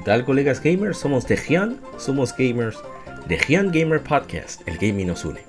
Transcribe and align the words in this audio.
¿Qué 0.00 0.06
tal 0.06 0.24
colegas 0.24 0.62
gamers? 0.62 0.96
Somos 0.96 1.26
de 1.26 1.38
somos 1.98 2.34
gamers 2.34 2.78
de 3.28 3.36
Gian 3.36 3.70
Gamer 3.70 4.00
Podcast, 4.00 4.66
el 4.66 4.78
gaming 4.78 5.08
nos 5.08 5.26
une. 5.26 5.40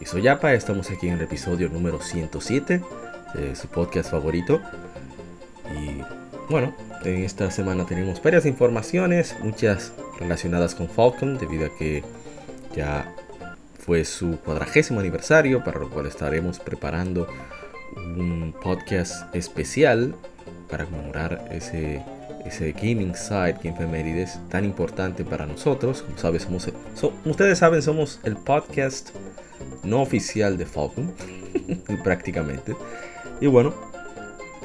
Y 0.00 0.06
soy 0.06 0.22
Yapa, 0.22 0.54
estamos 0.54 0.90
aquí 0.90 1.08
en 1.08 1.16
el 1.16 1.20
episodio 1.20 1.68
número 1.68 2.00
107 2.00 2.80
de 3.34 3.54
su 3.54 3.68
podcast 3.68 4.10
favorito. 4.10 4.62
Y 5.76 6.00
bueno, 6.50 6.74
en 7.04 7.24
esta 7.24 7.50
semana 7.50 7.84
tenemos 7.84 8.22
varias 8.22 8.46
informaciones, 8.46 9.36
muchas 9.42 9.92
relacionadas 10.18 10.74
con 10.74 10.88
Falcon, 10.88 11.36
debido 11.36 11.66
a 11.66 11.76
que 11.76 12.02
ya 12.74 13.12
fue 13.78 14.06
su 14.06 14.38
cuadragésimo 14.38 14.98
aniversario, 15.00 15.62
para 15.62 15.78
lo 15.78 15.90
cual 15.90 16.06
estaremos 16.06 16.58
preparando 16.58 17.28
un 17.96 18.54
podcast 18.62 19.34
especial 19.34 20.14
para 20.70 20.86
conmemorar 20.86 21.46
ese 21.50 22.02
ese 22.44 22.72
gaming 22.72 23.14
site 23.14 23.58
Game 23.62 23.86
Merides 23.86 24.40
tan 24.48 24.64
importante 24.64 25.24
para 25.24 25.46
nosotros. 25.46 26.02
Como 26.02 26.18
sabes, 26.18 26.42
somos, 26.42 26.68
ustedes 27.24 27.58
saben, 27.58 27.82
somos 27.82 28.20
el 28.24 28.36
podcast 28.36 29.10
no 29.82 30.02
oficial 30.02 30.58
de 30.58 30.66
Falcon, 30.66 31.12
prácticamente. 32.04 32.76
Y 33.40 33.46
bueno, 33.46 33.74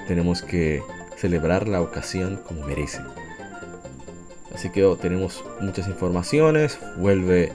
tenemos 0.08 0.42
que 0.42 0.82
celebrar 1.18 1.68
la 1.68 1.82
ocasión 1.82 2.40
como 2.48 2.66
merece. 2.66 3.00
Así 4.54 4.70
que 4.70 4.86
oh, 4.86 4.96
tenemos 4.96 5.44
muchas 5.62 5.88
informaciones. 5.88 6.80
Vuelve 6.98 7.52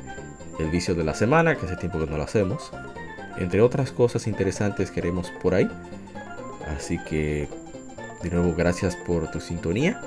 el 0.58 0.70
vicio 0.70 0.94
de 0.94 1.04
la 1.04 1.14
semana, 1.14 1.56
que 1.56 1.66
hace 1.66 1.76
tiempo 1.76 1.98
que 1.98 2.06
no 2.06 2.16
lo 2.16 2.24
hacemos. 2.24 2.72
Entre 3.38 3.60
otras 3.60 3.92
cosas 3.92 4.26
interesantes 4.26 4.90
que 4.90 5.00
haremos 5.00 5.30
por 5.42 5.54
ahí. 5.54 5.70
Así 6.76 6.98
que 7.04 7.48
de 8.22 8.30
nuevo 8.30 8.54
gracias 8.56 8.96
por 8.96 9.30
tu 9.30 9.40
sintonía. 9.40 10.00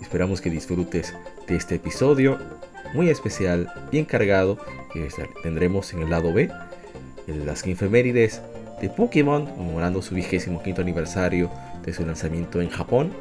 Esperamos 0.00 0.40
que 0.40 0.50
disfrutes 0.50 1.14
de 1.46 1.56
este 1.56 1.76
episodio 1.76 2.38
muy 2.94 3.10
especial, 3.10 3.70
bien 3.90 4.04
cargado, 4.04 4.58
que 4.92 5.08
tendremos 5.42 5.92
en 5.92 6.02
el 6.02 6.10
lado 6.10 6.32
B, 6.32 6.50
las 7.26 7.66
efemérides 7.66 8.40
de 8.80 8.88
Pokémon, 8.88 9.46
conmemorando 9.46 10.00
su 10.00 10.14
vigésimo 10.14 10.62
quinto 10.62 10.80
aniversario 10.80 11.50
de 11.84 11.92
su 11.92 12.06
lanzamiento 12.06 12.60
en 12.60 12.70
Japón. 12.70 13.12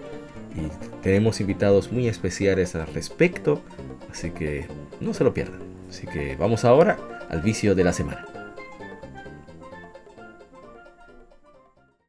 Y 0.56 0.70
tenemos 1.04 1.42
invitados 1.42 1.92
muy 1.92 2.08
especiales 2.08 2.76
al 2.76 2.88
respecto, 2.88 3.62
así 4.10 4.32
que 4.32 4.68
no 5.02 5.14
se 5.14 5.24
lo 5.24 5.34
pierdan. 5.34 5.60
Así 5.90 6.08
que 6.08 6.36
vamos 6.36 6.64
ahora 6.64 6.98
al 7.30 7.42
vicio 7.42 7.76
de 7.76 7.84
la 7.84 7.94
semana. 7.94 8.26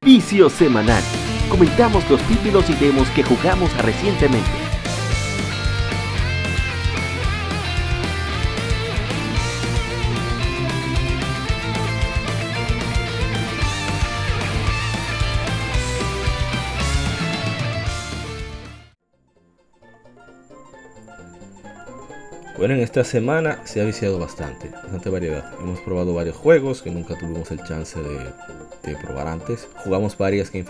Vicio 0.00 0.48
semanal 0.48 1.02
comentamos 1.48 2.08
los 2.10 2.20
títulos 2.22 2.68
y 2.70 2.74
demos 2.74 3.08
que 3.10 3.22
jugamos 3.22 3.74
recientemente. 3.82 4.57
En 22.70 22.80
esta 22.80 23.02
semana 23.02 23.62
se 23.64 23.80
ha 23.80 23.84
viciado 23.84 24.18
bastante, 24.18 24.68
bastante 24.68 25.08
variedad. 25.08 25.54
Hemos 25.58 25.80
probado 25.80 26.12
varios 26.12 26.36
juegos 26.36 26.82
que 26.82 26.90
nunca 26.90 27.16
tuvimos 27.16 27.50
el 27.50 27.64
chance 27.64 27.98
de, 27.98 28.94
probar 28.96 29.26
antes. 29.26 29.66
Jugamos 29.84 30.18
varias 30.18 30.52
Game. 30.52 30.66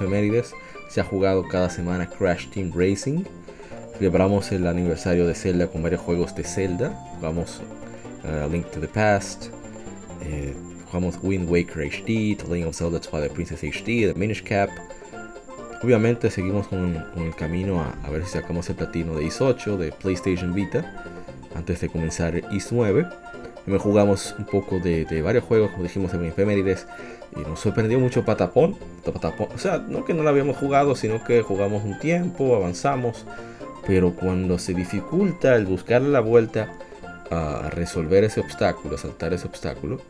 Se 0.89 1.01
ha 1.01 1.05
jugado 1.05 1.49
cada 1.49 1.69
semana 1.69 2.09
Crash 2.09 2.51
Team 2.51 2.71
Racing. 2.73 3.25
Celebramos 3.97 4.53
el 4.53 4.69
aniversario 4.69 5.27
de 5.27 5.35
Zelda 5.35 5.67
con 5.67 5.83
varios 5.83 6.01
juegos 6.01 6.37
de 6.37 6.45
Zelda. 6.45 6.91
Jugamos 7.17 7.61
uh, 8.23 8.49
Link 8.49 8.71
to 8.71 8.79
the 8.79 8.87
Past. 8.87 9.47
Eh, 10.23 10.55
jugamos 10.87 11.19
Wind 11.21 11.51
Waker 11.51 11.85
HD, 11.85 12.37
The 12.37 12.45
Legend 12.49 12.69
of 12.69 12.77
Zelda 12.77 13.01
Twilight 13.01 13.33
Princess 13.33 13.65
HD, 13.65 14.07
The 14.07 14.15
Minish 14.15 14.45
Cap. 14.45 14.71
Obviamente 15.83 16.31
seguimos 16.31 16.69
con, 16.69 16.97
el 17.17 17.35
camino 17.35 17.81
a, 17.81 17.93
a, 18.05 18.11
ver 18.11 18.25
si 18.25 18.31
sacamos 18.31 18.69
el 18.71 18.77
platino 18.77 19.17
de 19.17 19.25
Is 19.25 19.41
8 19.41 19.77
de 19.77 19.91
PlayStation 19.91 20.55
Vita 20.55 21.18
antes 21.59 21.81
de 21.81 21.89
comenzar 21.89 22.37
East 22.51 22.73
9. 22.73 23.07
Me 23.67 23.79
jugamos 23.79 24.35
un 24.39 24.47
poco 24.47 24.79
de, 24.79 25.05
varios 25.21 25.45
juegos, 25.45 25.71
como 25.73 25.83
dijimos 25.83 26.15
en 26.15 26.25
efemérides, 26.25 26.87
y 27.37 27.41
nos 27.41 27.61
sorprendió 27.61 28.01
mucho 28.01 28.25
Patapón, 28.25 28.77
Patapón. 29.05 29.49
O 29.55 29.59
sea, 29.59 29.79
no 29.79 30.05
que 30.07 30.15
no 30.15 30.23
lo 30.23 30.31
habíamos 30.31 30.57
jugado, 30.57 30.95
sino 30.95 31.23
que 31.23 31.43
jugamos 31.43 31.85
un 31.85 31.99
tiempo, 31.99 32.57
avanzamos, 32.57 33.27
pero 33.87 34.15
cuando 34.15 34.59
se 34.59 34.73
dificulta 34.73 35.55
el 35.57 35.67
buscar 35.67 36.01
la 36.01 36.21
vuelta 36.21 36.73
a 37.31 37.69
resolver 37.71 38.25
ese 38.25 38.41
obstáculo, 38.41 38.95
a 38.95 38.99
saltar 38.99 39.35
ese 39.35 39.47
obstáculo, 39.47 40.01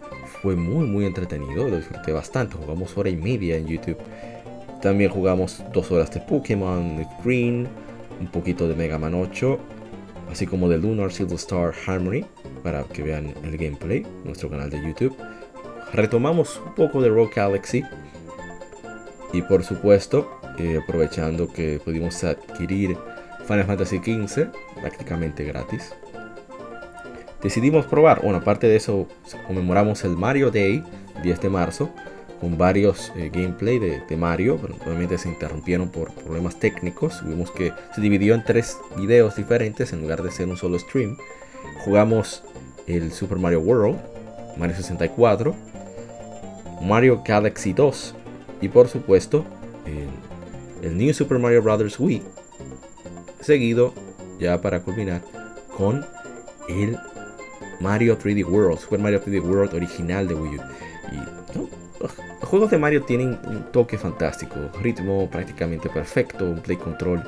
fue 0.41 0.55
muy 0.55 0.87
muy 0.87 1.05
entretenido, 1.05 1.69
lo 1.69 1.77
disfruté 1.77 2.13
bastante, 2.13 2.55
jugamos 2.57 2.97
hora 2.97 3.09
y 3.09 3.17
media 3.17 3.57
en 3.57 3.67
YouTube. 3.67 3.99
También 4.81 5.11
jugamos 5.11 5.65
dos 5.73 5.91
horas 5.91 6.13
de 6.13 6.21
Pokémon, 6.21 7.05
Green, 7.25 7.67
un 8.21 8.29
poquito 8.29 8.69
de 8.69 8.77
Mega 8.77 8.99
Man 8.99 9.15
8 9.15 9.78
así 10.31 10.47
como 10.47 10.69
de 10.69 10.79
Lunar 10.79 11.13
Silver 11.13 11.37
Star 11.37 11.75
Harmony, 11.87 12.25
para 12.63 12.85
que 12.85 13.03
vean 13.03 13.35
el 13.43 13.57
gameplay, 13.57 14.07
nuestro 14.25 14.51
canal 14.51 14.71
de 14.71 14.83
YouTube. 14.83 15.17
Retomamos 15.93 16.61
un 16.65 16.75
poco 16.75 17.01
de 17.01 17.09
Rock 17.09 17.37
Galaxy 17.37 17.83
y 19.33 19.43
por 19.43 19.65
supuesto, 19.65 20.41
eh, 20.59 20.81
aprovechando 20.83 21.49
que 21.53 21.81
pudimos 21.85 22.23
adquirir 22.25 22.97
Final 23.47 23.65
Fantasy 23.65 23.99
XV 23.99 24.49
prácticamente 24.81 25.45
gratis. 25.45 25.95
Decidimos 27.43 27.87
probar, 27.87 28.21
bueno, 28.23 28.39
aparte 28.39 28.67
de 28.67 28.77
eso, 28.77 29.07
conmemoramos 29.47 30.05
el 30.05 30.17
Mario 30.17 30.51
Day, 30.51 30.83
10 31.23 31.41
de 31.41 31.49
marzo, 31.49 31.91
con 32.41 32.57
varios 32.57 33.13
eh, 33.17 33.31
gameplay 33.33 33.79
de, 33.79 34.17
Mario, 34.17 34.59
pero 34.61 34.75
obviamente 34.87 35.19
se 35.19 35.29
interrumpieron 35.29 35.89
por 35.89 36.13
problemas 36.13 36.59
técnicos. 36.59 37.23
Vimos 37.27 37.51
que 37.51 37.73
se 37.95 38.01
dividió 38.01 38.35
en 38.35 38.45
tres 38.45 38.79
videos 38.97 39.37
diferentes 39.37 39.93
en 39.93 40.01
lugar 40.01 40.23
de 40.23 40.31
ser 40.31 40.49
un 40.49 40.57
solo 40.57 40.79
stream. 40.79 41.17
Jugamos 41.85 42.45
el 42.87 43.13
Super 43.13 43.39
Mario 43.39 43.61
World, 43.61 43.99
Mario 44.57 44.77
64, 44.77 45.55
Mario 46.83 47.23
Galaxy 47.25 47.73
2 47.73 48.15
y 48.61 48.69
por 48.69 48.89
supuesto 48.89 49.45
el, 50.83 50.97
New 50.97 51.13
Super 51.13 51.39
Mario 51.39 51.63
Bros. 51.63 51.99
Wii. 51.99 52.23
Seguido, 53.41 53.95
ya 54.39 54.61
para 54.61 54.81
culminar, 54.81 55.23
con 55.77 56.05
el 56.69 56.97
Mario 57.81 58.19
3D 58.19 58.45
World, 58.45 58.79
Super 58.79 58.99
Mario 58.99 59.23
3D 59.23 59.43
World 59.43 59.75
original 59.75 60.27
de 60.27 60.35
Wii 60.35 60.59
U. 60.59 60.63
Juegos 62.49 62.71
de 62.71 62.79
Mario 62.79 63.03
tienen 63.03 63.39
un 63.45 63.65
toque 63.73 63.99
fantástico, 63.99 64.57
ritmo 64.81 65.29
prácticamente 65.29 65.91
perfecto, 65.91 66.47
un 66.47 66.61
play 66.61 66.79
control, 66.79 67.23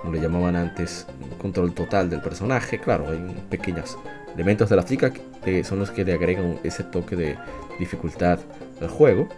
como 0.00 0.14
le 0.14 0.18
llamaban 0.18 0.56
antes, 0.56 1.06
un 1.22 1.36
control 1.36 1.74
total 1.74 2.08
del 2.08 2.22
personaje. 2.22 2.78
Claro, 2.78 3.10
hay 3.10 3.18
pequeños 3.50 3.98
elementos 4.34 4.70
de 4.70 4.76
la 4.76 4.82
física 4.82 5.12
que 5.44 5.62
son 5.62 5.78
los 5.78 5.90
que 5.90 6.06
le 6.06 6.14
agregan 6.14 6.58
ese 6.62 6.84
toque 6.84 7.16
de 7.16 7.36
dificultad 7.78 8.38
al 8.80 8.88
juego, 8.88 9.28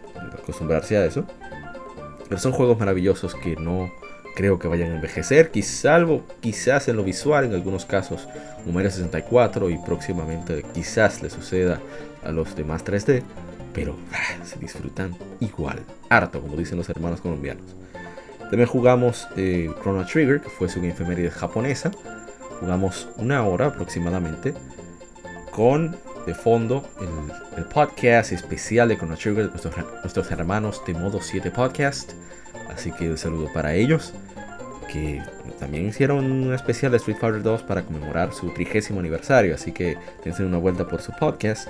acostumbrarse 0.41 0.99
a 0.99 1.05
eso. 1.05 1.25
Pero 2.29 2.41
son 2.41 2.53
juegos 2.53 2.79
maravillosos 2.79 3.35
que 3.35 3.56
no 3.56 3.93
creo 4.37 4.61
que 4.61 4.69
vayan 4.69 4.93
a 4.93 4.94
envejecer, 4.94 5.50
salvo 5.64 6.23
quizás 6.38 6.87
en 6.87 6.94
lo 6.94 7.03
visual, 7.03 7.47
en 7.47 7.55
algunos 7.55 7.87
casos, 7.87 8.29
un 8.67 8.73
Mario 8.73 8.93
64 8.93 9.69
y 9.69 9.79
próximamente 9.79 10.64
quizás 10.73 11.25
le 11.25 11.31
suceda 11.31 11.81
a 12.23 12.31
los 12.31 12.55
demás 12.55 12.85
3D 12.85 13.25
pero 13.75 13.97
ah, 14.12 14.44
se 14.44 14.59
disfrutan 14.59 15.15
igual, 15.41 15.81
harto, 16.09 16.41
como 16.41 16.56
dicen 16.56 16.79
los 16.79 16.88
hermanos 16.88 17.21
colombianos. 17.21 17.65
También 18.41 18.67
jugamos 18.67 19.29
eh, 19.37 19.71
Chrono 19.82 20.06
Trigger, 20.06 20.41
que 20.41 20.49
fue 20.49 20.69
su 20.69 20.82
efeméride 20.85 21.31
japonesa. 21.31 21.91
Jugamos 22.61 23.09
una 23.17 23.44
hora 23.44 23.67
aproximadamente 23.67 24.55
con 25.50 25.97
de 26.26 26.35
fondo 26.35 26.88
el, 27.56 27.65
podcast 27.65 28.32
especial 28.32 28.88
de 28.88 28.97
Chrono 28.97 29.17
Trigger 29.17 29.50
nuestros, 29.50 29.75
nuestros 30.03 30.31
hermanos 30.31 30.82
de 30.87 30.94
Modo 30.94 31.21
7 31.21 31.50
Podcast. 31.50 32.12
Así 32.73 32.93
que 32.93 33.11
un 33.11 33.19
saludo 33.19 33.53
para 33.53 33.75
ellos 33.75 34.15
que 34.91 35.21
también 35.59 35.88
hicieron 35.88 36.31
un 36.31 36.55
especial 36.55 36.93
de 36.93 36.99
Street 36.99 37.19
Fighter 37.19 37.43
2 37.43 37.62
para 37.62 37.82
conmemorar 37.82 38.32
su 38.32 38.50
trigésimo 38.50 39.00
aniversario, 39.00 39.55
así 39.55 39.73
que 39.73 39.97
dense 40.25 40.44
una 40.44 40.59
vuelta 40.59 40.87
por 40.87 41.03
su 41.03 41.12
podcast. 41.12 41.69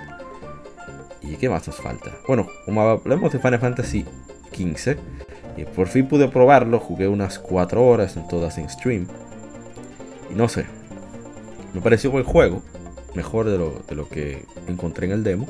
¿Y 1.26 1.36
qué 1.36 1.48
más 1.48 1.66
nos 1.66 1.76
falta? 1.76 2.12
Bueno, 2.26 2.48
como 2.64 2.82
hablamos 2.82 3.32
de 3.32 3.38
Final 3.38 3.58
Fantasy 3.58 4.04
XV, 4.52 4.96
y 5.56 5.64
por 5.64 5.86
fin 5.86 6.06
pude 6.06 6.28
probarlo, 6.28 6.80
jugué 6.80 7.08
unas 7.08 7.38
4 7.38 7.84
horas 7.84 8.16
en 8.16 8.26
todas 8.28 8.58
en 8.58 8.68
stream. 8.68 9.06
Y 10.30 10.34
no 10.34 10.48
sé, 10.48 10.66
me 11.72 11.80
pareció 11.80 12.10
buen 12.10 12.24
juego, 12.24 12.62
mejor 13.14 13.48
de 13.48 13.58
lo, 13.58 13.82
de 13.88 13.94
lo 13.94 14.08
que 14.08 14.44
encontré 14.66 15.06
en 15.06 15.12
el 15.12 15.24
demo. 15.24 15.46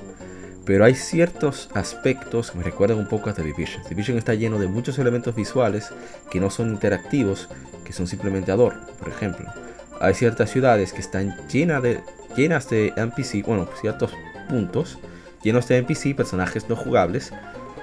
Pero 0.65 0.85
hay 0.87 0.95
ciertos 0.95 1.69
aspectos 1.75 2.51
que 2.51 2.59
me 2.59 2.65
recuerdan 2.65 2.99
un 2.99 3.09
poco 3.09 3.29
a 3.29 3.35
The 3.35 3.43
Division. 3.43 3.83
The 3.83 3.91
Division 3.91 4.17
está 4.17 4.33
lleno 4.33 4.59
de 4.59 4.67
muchos 4.67 4.99
elementos 4.99 5.35
visuales 5.35 5.91
que 6.31 6.41
no 6.41 6.49
son 6.49 6.71
interactivos, 6.71 7.51
que 7.85 7.93
son 7.93 8.07
simplemente 8.07 8.51
adorno. 8.51 8.81
Por 8.99 9.11
ejemplo, 9.11 9.47
hay 10.01 10.15
ciertas 10.15 10.51
ciudades 10.51 10.95
que 10.95 11.03
están 11.03 11.37
llenas 11.49 11.83
de, 11.83 12.01
llenas 12.35 12.71
de 12.71 12.95
NPC, 12.97 13.45
bueno, 13.47 13.69
ciertos 13.79 14.13
puntos 14.49 14.99
llenos 15.45 15.69
de 15.69 15.77
NPC, 15.79 16.17
personajes 16.17 16.69
no 16.69 16.75
jugables, 16.75 17.33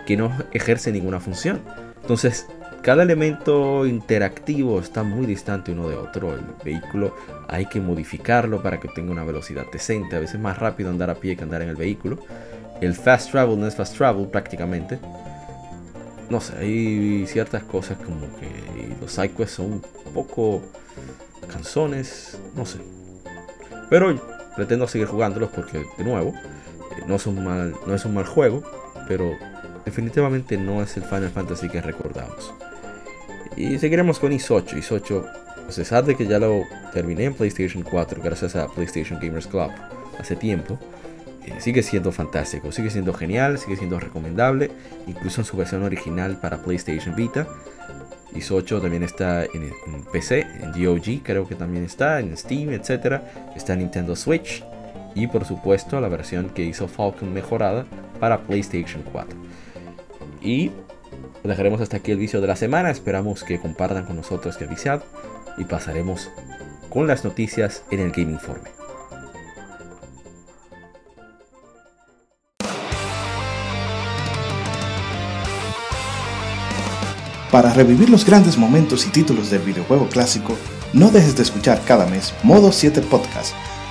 que 0.05 0.17
no 0.17 0.35
ejercen 0.51 0.93
ninguna 0.93 1.21
función. 1.21 1.61
Entonces, 2.01 2.47
cada 2.81 3.03
elemento 3.03 3.85
interactivo 3.85 4.79
está 4.79 5.03
muy 5.03 5.27
distante 5.27 5.71
uno 5.71 5.87
de 5.87 5.95
otro. 5.95 6.33
El 6.33 6.41
vehículo 6.65 7.15
hay 7.47 7.67
que 7.67 7.79
modificarlo 7.79 8.61
para 8.63 8.79
que 8.79 8.87
tenga 8.87 9.11
una 9.11 9.23
velocidad 9.23 9.65
decente. 9.71 10.15
A 10.15 10.19
veces 10.19 10.39
más 10.39 10.57
rápido 10.57 10.89
andar 10.89 11.11
a 11.11 11.15
pie 11.15 11.37
que 11.37 11.43
andar 11.43 11.61
en 11.61 11.69
el 11.69 11.75
vehículo. 11.75 12.17
El 12.81 12.95
fast 12.95 13.29
travel 13.31 13.59
no 13.59 13.67
es 13.67 13.75
fast 13.75 13.95
travel 13.95 14.27
prácticamente. 14.27 14.99
No 16.31 16.41
sé, 16.41 16.57
hay 16.57 17.27
ciertas 17.27 17.63
cosas 17.63 17.97
como 17.99 18.21
que 18.39 18.49
los 18.99 19.11
sidequests 19.11 19.57
son 19.57 19.73
un 19.73 20.13
poco 20.13 20.63
canzones, 21.51 22.39
no 22.55 22.65
sé. 22.65 22.79
Pero 23.89 24.19
pretendo 24.55 24.87
seguir 24.87 25.07
jugándolos 25.07 25.49
porque, 25.49 25.85
de 25.97 26.03
nuevo, 26.03 26.33
no 27.07 27.15
es 27.15 27.25
un 27.27 27.43
mal, 28.13 28.25
juego, 28.25 28.63
pero 29.07 29.31
definitivamente 29.85 30.57
no 30.57 30.81
es 30.81 30.95
el 30.97 31.03
Final 31.03 31.29
Fantasy 31.29 31.69
que 31.69 31.81
recordamos. 31.81 32.53
Y 33.55 33.77
seguiremos 33.79 34.19
con 34.19 34.31
Is 34.31 34.49
8. 34.49 34.77
Is 34.77 34.91
8, 34.91 35.25
a 35.63 35.67
pesar 35.67 36.05
de 36.05 36.15
que 36.15 36.25
ya 36.25 36.39
lo 36.39 36.63
terminé 36.93 37.25
en 37.25 37.33
PlayStation 37.33 37.83
4 37.83 38.21
gracias 38.23 38.55
a 38.55 38.67
PlayStation 38.67 39.19
Gamers 39.19 39.47
Club 39.47 39.71
hace 40.19 40.35
tiempo, 40.35 40.77
eh, 41.45 41.55
sigue 41.59 41.81
siendo 41.81 42.11
fantástico, 42.11 42.71
sigue 42.71 42.89
siendo 42.89 43.13
genial, 43.13 43.57
sigue 43.57 43.75
siendo 43.75 43.99
recomendable, 43.99 44.69
incluso 45.07 45.41
en 45.41 45.45
su 45.45 45.57
versión 45.57 45.83
original 45.83 46.39
para 46.39 46.61
PlayStation 46.61 47.15
Vita. 47.15 47.47
IS 48.33 48.51
8 48.51 48.79
también 48.79 49.03
está 49.03 49.43
en, 49.43 49.71
PC, 50.11 50.47
en 50.61 50.71
GOG 50.71 51.23
creo 51.23 51.47
que 51.47 51.55
también 51.55 51.83
está, 51.83 52.19
en 52.19 52.37
Steam, 52.37 52.69
etc. 52.71 53.21
Está 53.55 53.73
en 53.73 53.79
Nintendo 53.79 54.15
Switch 54.15 54.63
y 55.15 55.27
por 55.27 55.45
supuesto 55.45 55.99
la 55.99 56.07
versión 56.07 56.49
que 56.49 56.63
hizo 56.63 56.87
Falcon 56.87 57.33
mejorada 57.33 57.85
para 58.19 58.41
PlayStation 58.41 59.03
4. 59.11 59.37
Y 60.41 60.71
dejaremos 61.43 61.81
hasta 61.81 61.97
aquí 61.97 62.11
el 62.11 62.17
vicio 62.17 62.41
de 62.41 62.47
la 62.47 62.55
semana, 62.55 62.91
esperamos 62.91 63.43
que 63.43 63.59
compartan 63.59 64.05
con 64.05 64.15
nosotros 64.15 64.57
que 64.57 64.65
viciado 64.65 65.03
y 65.57 65.65
pasaremos 65.65 66.29
con 66.89 67.07
las 67.07 67.23
noticias 67.23 67.83
en 67.91 67.99
el 67.99 68.11
Game 68.11 68.31
Informe. 68.31 68.69
Para 77.51 77.73
revivir 77.73 78.09
los 78.09 78.25
grandes 78.25 78.57
momentos 78.57 79.05
y 79.05 79.09
títulos 79.09 79.49
del 79.49 79.61
videojuego 79.61 80.07
clásico, 80.07 80.55
no 80.93 81.09
dejes 81.09 81.35
de 81.35 81.43
escuchar 81.43 81.81
cada 81.85 82.05
mes 82.05 82.33
Modo 82.43 82.71
7 82.71 83.01
Podcast. 83.01 83.53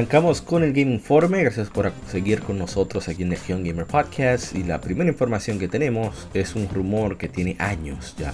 Arrancamos 0.00 0.40
con 0.40 0.62
el 0.62 0.72
Game 0.72 0.94
Informe, 0.94 1.42
gracias 1.42 1.68
por 1.68 1.92
seguir 2.10 2.40
con 2.40 2.56
nosotros 2.56 3.06
aquí 3.10 3.22
en 3.22 3.28
Legion 3.28 3.62
Gamer 3.62 3.84
Podcast 3.84 4.54
y 4.54 4.64
la 4.64 4.80
primera 4.80 5.10
información 5.10 5.58
que 5.58 5.68
tenemos 5.68 6.26
es 6.32 6.56
un 6.56 6.70
rumor 6.70 7.18
que 7.18 7.28
tiene 7.28 7.54
años 7.58 8.14
ya, 8.16 8.32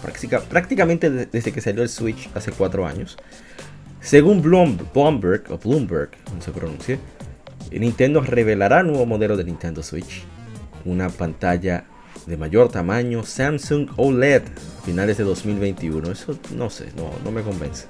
prácticamente 0.49 1.11
desde 1.11 1.51
que 1.51 1.61
salió 1.61 1.83
el 1.83 1.89
Switch 1.89 2.31
hace 2.37 2.53
4 2.53 2.87
años. 2.87 3.17
Según 4.01 4.43
Bloomberg, 4.43 5.51
o 5.51 5.59
Bloomberg, 5.59 6.11
no 6.33 6.41
se 6.41 6.53
pronuncia, 6.53 6.99
Nintendo 7.73 8.21
revelará 8.21 8.85
nuevo 8.85 9.05
modelo 9.05 9.37
de 9.37 9.43
Nintendo 9.43 9.83
Switch, 9.83 10.23
una 10.85 11.09
pantalla 11.09 11.85
de 12.27 12.37
mayor 12.37 12.69
tamaño 12.69 13.25
Samsung 13.25 13.89
OLED 13.97 14.43
a 14.43 14.83
finales 14.85 15.17
de 15.17 15.25
2021. 15.25 16.13
Eso 16.13 16.39
no 16.55 16.71
sé, 16.71 16.87
no, 16.97 17.11
no 17.25 17.33
me 17.33 17.43
convence. 17.43 17.87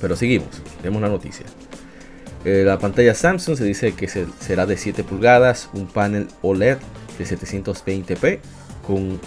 Pero 0.00 0.16
seguimos, 0.16 0.48
vemos 0.82 1.00
la 1.00 1.08
noticia. 1.08 1.46
Eh, 2.46 2.62
la 2.64 2.78
pantalla 2.78 3.12
Samsung 3.12 3.56
se 3.56 3.64
dice 3.64 3.92
que 3.94 4.06
será 4.06 4.66
de 4.66 4.76
7 4.76 5.02
pulgadas, 5.02 5.68
un 5.72 5.88
panel 5.88 6.28
OLED 6.42 6.78
de 7.18 7.24
720p 7.24 8.38
con 8.86 9.20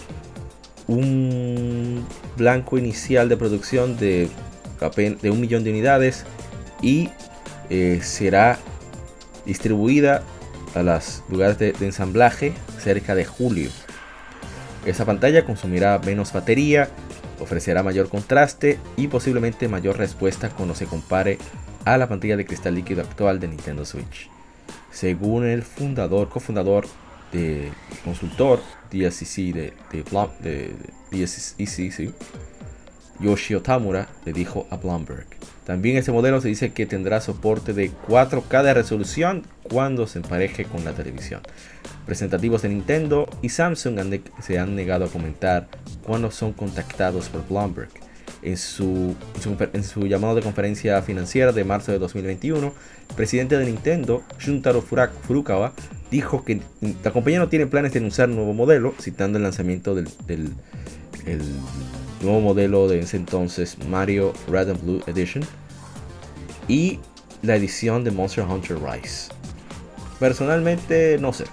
un 0.88 2.05
blanco 2.38 2.77
inicial 2.77 3.27
de 3.27 3.35
producción 3.35 3.97
de, 3.97 4.29
de 5.21 5.31
un 5.31 5.41
millón 5.41 5.65
de 5.65 5.71
unidades 5.71 6.23
y 6.81 7.09
eh, 7.69 7.99
será 8.01 8.57
distribuida 9.45 10.23
a 10.73 10.81
los 10.81 11.21
lugares 11.27 11.59
de, 11.59 11.75
ensamblaje 11.81 12.53
cerca 12.77 13.15
de 13.15 13.25
julio. 13.25 13.69
Esa 14.85 15.03
pantalla 15.03 15.43
consumirá 15.43 15.99
menos 15.99 16.31
batería, 16.31 16.88
ofrecerá 17.41 17.83
mayor 17.83 18.07
contraste 18.07 18.79
y 18.95 19.09
posiblemente 19.09 19.67
mayor 19.67 19.97
respuesta 19.97 20.47
cuando 20.47 20.73
se 20.73 20.85
compare 20.85 21.38
a 21.86 21.98
la 21.98 22.07
pantalla 22.07 22.38
de 22.38 22.45
cristal 22.45 22.75
líquido 22.75 23.01
actual 23.01 23.39
de 23.39 23.48
Nintendo 23.48 23.86
Switch. 23.86 24.29
Según 24.91 25.45
el 25.45 25.63
fundador, 25.63 26.29
cofundador 26.29 26.88
de 27.31 27.71
consultor 28.03 28.59
DSCC 28.91 29.53
de, 29.53 29.74
de, 29.91 30.03
de, 30.41 30.75
de 31.12 32.13
Yoshio 33.19 33.62
Tamura 33.62 34.07
le 34.25 34.33
dijo 34.33 34.65
a 34.69 34.77
Bloomberg. 34.77 35.27
También 35.65 35.98
este 35.98 36.12
modelo 36.12 36.41
se 36.41 36.48
dice 36.48 36.71
que 36.71 36.86
tendrá 36.86 37.21
soporte 37.21 37.74
de 37.74 37.91
4K 37.91 38.63
de 38.63 38.74
resolución 38.74 39.43
cuando 39.69 40.07
se 40.07 40.19
empareje 40.19 40.65
con 40.65 40.83
la 40.83 40.93
televisión. 40.93 41.41
Presentativos 42.05 42.63
de 42.63 42.69
Nintendo 42.69 43.29
y 43.41 43.50
Samsung 43.50 44.00
se 44.41 44.57
han 44.57 44.75
negado 44.75 45.05
a 45.05 45.09
comentar 45.09 45.67
cuando 46.03 46.31
son 46.31 46.53
contactados 46.53 47.29
por 47.29 47.48
Bloomberg. 47.48 47.89
En 48.41 48.58
su, 48.58 49.15
llamado 50.08 50.36
de 50.36 50.41
conferencia 50.41 51.01
financiera 51.01 51.51
de 51.51 51.63
marzo 51.63 51.91
de 51.91 52.00
2021, 52.00 52.74
el 53.10 53.15
presidente 53.15 53.58
de 53.58 53.65
Nintendo, 53.65 54.24
Shuntaro 54.39 54.81
Furukawa, 54.81 55.74
dijo 56.10 56.43
que 56.43 56.62
la 57.03 57.12
compañía 57.12 57.39
no 57.39 57.50
tiene 57.50 57.67
planes 57.67 57.93
de 57.93 58.00
anunciar 58.00 58.29
un 58.29 58.36
nuevo 58.36 58.53
modelo, 58.53 58.93
citando 59.00 59.38
el 59.38 59.43
lanzamiento 59.43 59.93
del, 59.96 60.08
nuevo 62.22 62.41
modelo 62.41 62.88
de 62.88 63.00
ese 63.00 63.17
entonces 63.17 63.77
Mario 63.88 64.34
Red 64.50 64.69
and 64.69 64.81
Blue 64.84 65.01
Edition 65.08 65.43
y 66.67 67.00
la 67.41 67.55
edición 67.55 68.03
de 68.03 68.12
Monster 68.12 68.46
Hunter 68.46 68.77
Rise. 68.77 69.31
Personalmente 70.19 71.17
no 71.19 71.34
sé. 71.34 71.46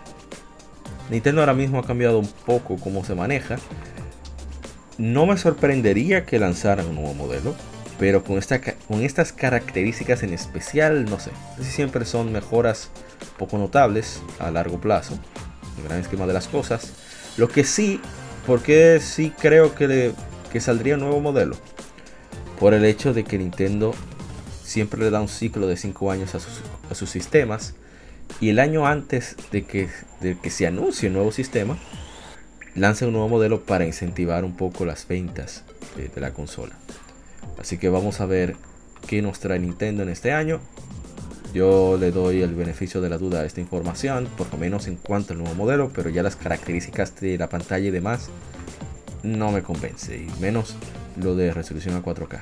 Nintendo 1.11 1.41
ahora 1.41 1.55
mismo 1.55 1.79
ha 1.79 1.87
cambiado 1.87 2.19
un 2.19 2.29
poco 2.45 2.77
cómo 2.77 3.05
se 3.05 3.15
maneja. 3.15 3.59
No 4.99 5.27
me 5.27 5.37
sorprendería 5.37 6.25
que 6.25 6.39
lanzaran 6.39 6.87
un 6.87 6.95
nuevo 6.95 7.15
modelo, 7.15 7.55
pero 7.99 8.25
con, 8.25 8.39
esta, 8.39 8.61
con 8.61 9.03
estas 9.03 9.33
características 9.33 10.23
en 10.23 10.33
especial, 10.33 11.05
no 11.05 11.19
sé. 11.19 11.31
siempre 11.63 12.05
son 12.05 12.33
mejoras 12.33 12.91
poco 13.39 13.59
notables 13.59 14.23
a 14.39 14.51
largo 14.51 14.81
plazo, 14.81 15.19
el 15.79 15.85
gran 15.85 16.01
esquema 16.01 16.27
de 16.27 16.33
las 16.33 16.49
cosas. 16.49 16.93
Lo 17.37 17.49
que 17.49 17.65
sí, 17.65 18.01
porque 18.47 19.01
sí 19.01 19.33
creo 19.39 19.75
que, 19.75 20.13
saldría 20.59 20.95
un 20.95 21.01
nuevo 21.01 21.21
modelo, 21.21 21.55
por 22.59 22.73
el 22.73 22.87
hecho 22.87 23.13
de 23.13 23.25
que 23.25 23.37
Nintendo 23.37 23.95
siempre 24.65 25.01
le 25.01 25.11
da 25.11 25.21
un 25.21 25.29
ciclo 25.29 25.67
de 25.67 25.77
5 25.77 26.11
años 26.11 26.35
a 26.35 26.41
sus, 26.41 26.63
a 26.91 26.95
sus, 26.95 27.11
sistemas, 27.11 27.75
y 28.41 28.49
el 28.49 28.59
año 28.59 28.87
antes 28.87 29.37
de 29.53 29.65
que, 29.65 29.91
de 30.23 30.39
que 30.39 30.49
se 30.49 30.67
anuncie 30.67 31.09
un 31.09 31.15
nuevo 31.15 31.31
sistema, 31.31 31.77
lanza 32.77 33.07
un 33.07 33.13
nuevo 33.13 33.29
modelo 33.29 33.63
para 33.63 33.87
incentivar 33.87 34.45
un 34.45 34.57
poco 34.57 34.85
las 34.85 35.09
ventas 35.09 35.65
de, 35.97 36.09
de 36.09 36.21
la 36.21 36.33
consola. 36.33 36.77
Así 37.59 37.79
que 37.79 37.89
vamos 37.89 38.21
a 38.21 38.27
ver 38.27 38.55
qué 39.07 39.23
nos 39.23 39.41
trae 39.41 39.59
Nintendo 39.59 40.03
en 40.03 40.11
este 40.11 40.33
año 40.33 40.61
yo 41.57 41.97
le 41.99 42.11
doy 42.11 42.43
el 42.43 42.55
beneficio 42.55 43.01
de 43.01 43.09
la 43.09 43.17
duda 43.17 43.41
a 43.41 43.47
esta 43.47 43.63
información, 43.63 44.29
por 44.37 44.53
lo 44.53 44.59
menos 44.59 44.89
en 44.89 44.97
cuanto 44.97 45.33
al 45.33 45.39
nuevo 45.39 45.55
modelo, 45.55 45.91
pero 45.95 46.11
ya 46.11 46.23
las 46.23 46.37
características 46.37 47.19
de 47.19 47.39
la 47.39 47.49
pantalla 47.49 47.87
y 47.87 47.91
demás 47.91 48.29
no 49.23 49.51
me 49.53 49.63
convence, 49.63 50.19
y 50.19 50.29
menos 50.39 50.77
lo 51.19 51.35
de 51.35 51.55
resolución 51.55 51.97
a 51.97 52.03
4K. 52.03 52.41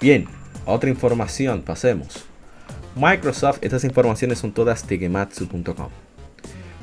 Bien, 0.00 0.26
otra 0.66 0.90
información, 0.90 1.62
pasemos. 1.62 2.24
Microsoft, 2.96 3.58
estas 3.62 3.84
informaciones 3.84 4.40
son 4.40 4.50
todas 4.50 4.88
de 4.88 4.98
gematsu.com. 4.98 5.90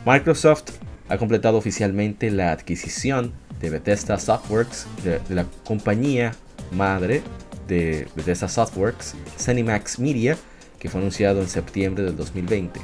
Microsoft 0.05 0.71
ha 1.12 1.18
completado 1.18 1.58
oficialmente 1.58 2.32
la 2.32 2.53
adquisición 2.53 3.34
de 3.60 3.70
Bethesda 3.70 4.18
Softworks, 4.18 4.88
de, 5.03 5.20
la 5.30 5.46
compañía 5.65 6.32
madre 6.72 7.22
de 7.68 8.08
Bethesda 8.15 8.48
Softworks, 8.48 9.15
Cinemax 9.38 10.00
Media, 10.00 10.38
que 10.80 10.88
fue 10.88 11.01
anunciado 11.01 11.41
en 11.41 11.50
septiembre 11.50 12.06
del 12.06 12.15
2020. 12.15 12.80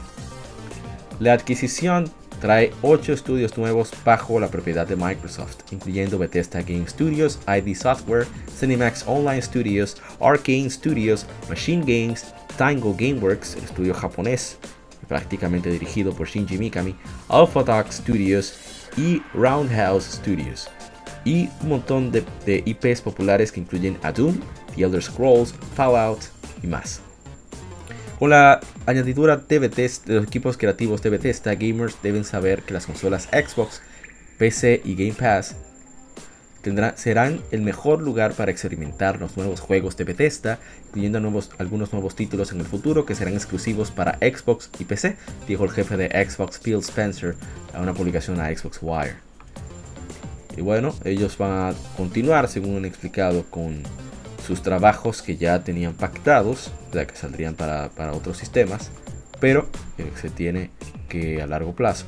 La 1.22 1.32
adquisición 1.34 2.12
trae 2.42 2.74
8 2.82 3.14
estudios 3.14 3.58
nuevos 3.58 3.94
bajo 4.04 4.42
la 4.42 4.50
propiedad 4.50 4.86
de 4.86 4.98
Microsoft, 4.98 5.60
incluyendo 5.72 6.20
Bethesda 6.20 6.62
Game 6.62 6.86
Studios, 6.86 7.40
ID 7.48 7.76
Software, 7.76 8.28
Cinemax 8.60 9.06
Online 9.08 9.42
Studios, 9.42 9.96
Arcane 10.20 10.70
Studios, 10.70 11.26
Machine 11.48 11.82
Games, 11.82 12.34
Tango 12.58 12.94
Gameworks, 12.94 13.56
el 13.56 13.64
estudio 13.64 13.94
japonés 13.94 14.58
prácticamente 15.08 15.70
dirigido 15.70 16.14
por 16.14 16.28
Shinji 16.28 16.58
Mikami, 16.58 16.96
AlphaDoc 17.30 17.92
Studios 17.92 18.54
y 18.98 19.22
Roundhouse 19.34 20.06
Studios, 20.06 20.70
y 21.26 21.50
un 21.62 21.70
montón 21.70 22.12
de, 22.12 22.24
de 22.46 22.64
IPs 22.66 23.02
populares 23.02 23.52
que 23.52 23.60
incluyen 23.60 23.98
a 24.04 24.12
Doom, 24.12 24.40
The 24.76 24.84
Elder 24.84 25.02
Scrolls, 25.02 25.54
Fallout 25.76 26.20
y 26.64 26.68
más. 26.68 27.02
Con 28.20 28.32
la 28.32 28.60
añadidura 28.88 29.38
de 29.38 29.60
Bethesda, 29.60 30.06
de 30.08 30.16
los 30.16 30.26
equipos 30.26 30.58
creativos 30.58 31.02
de 31.04 31.12
Bethesda, 31.12 31.54
gamers 31.54 31.98
deben 32.02 32.24
saber 32.24 32.64
que 32.64 32.74
las 32.74 32.88
consolas 32.88 33.30
Xbox, 33.32 33.82
PC 34.40 34.82
y 34.84 34.96
Game 34.96 35.14
Pass 35.14 35.56
serán 36.96 37.42
el 37.52 37.62
mejor 37.62 38.02
lugar 38.02 38.34
para 38.34 38.52
experimentar 38.52 39.20
los 39.20 39.38
nuevos 39.38 39.60
juegos 39.60 39.96
de 39.98 40.04
Bethesda, 40.04 40.60
incluyendo 40.88 41.18
algunos 41.58 41.94
nuevos 41.94 42.16
títulos 42.16 42.52
en 42.52 42.60
el 42.60 42.66
futuro 42.66 43.06
que 43.06 43.16
serán 43.16 43.34
exclusivos 43.34 43.92
para 43.92 44.18
Xbox 44.20 44.70
y 44.80 44.86
PC, 44.86 45.16
dijo 45.48 45.64
el 45.64 45.72
jefe 45.72 45.98
de 45.98 46.08
Xbox 46.30 46.60
Phil 46.60 46.80
Spencer 46.80 47.36
a 47.74 47.82
una 47.82 47.94
publicación 47.94 48.40
a 48.40 48.56
Xbox 48.56 48.80
Wire. 48.82 49.16
Y 50.56 50.62
bueno, 50.62 50.96
ellos 51.06 51.38
van 51.38 51.52
a 51.52 51.74
continuar, 51.96 52.48
según 52.48 52.78
han 52.78 52.86
explicado, 52.86 53.44
con 53.50 53.84
sus 54.46 54.62
trabajos 54.62 55.22
que 55.22 55.38
ya 55.38 55.64
tenían 55.64 55.94
pactados, 55.94 56.72
ya 56.92 57.06
que 57.06 57.16
saldrían 57.16 57.54
para, 57.54 57.92
otros 58.14 58.38
sistemas, 58.38 58.92
pero 59.40 59.70
eh, 59.98 60.12
se 60.20 60.30
tiene 60.30 60.72
que 61.10 61.42
a 61.42 61.48
largo 61.48 61.74
plazo 61.76 62.06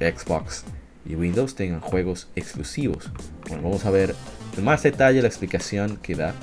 Xbox 0.00 0.64
y 1.08 1.16
Windows 1.16 1.54
tengan 1.54 1.80
juegos 1.80 2.28
exclusivos. 2.36 3.10
Bueno, 3.48 3.64
vamos 3.64 3.84
a 3.86 3.90
ver 3.90 4.14
en 4.56 4.64
más 4.64 4.82
detalle 4.82 5.22
la 5.22 5.28
explicación 5.28 5.96
que 5.96 6.14
da 6.14 6.34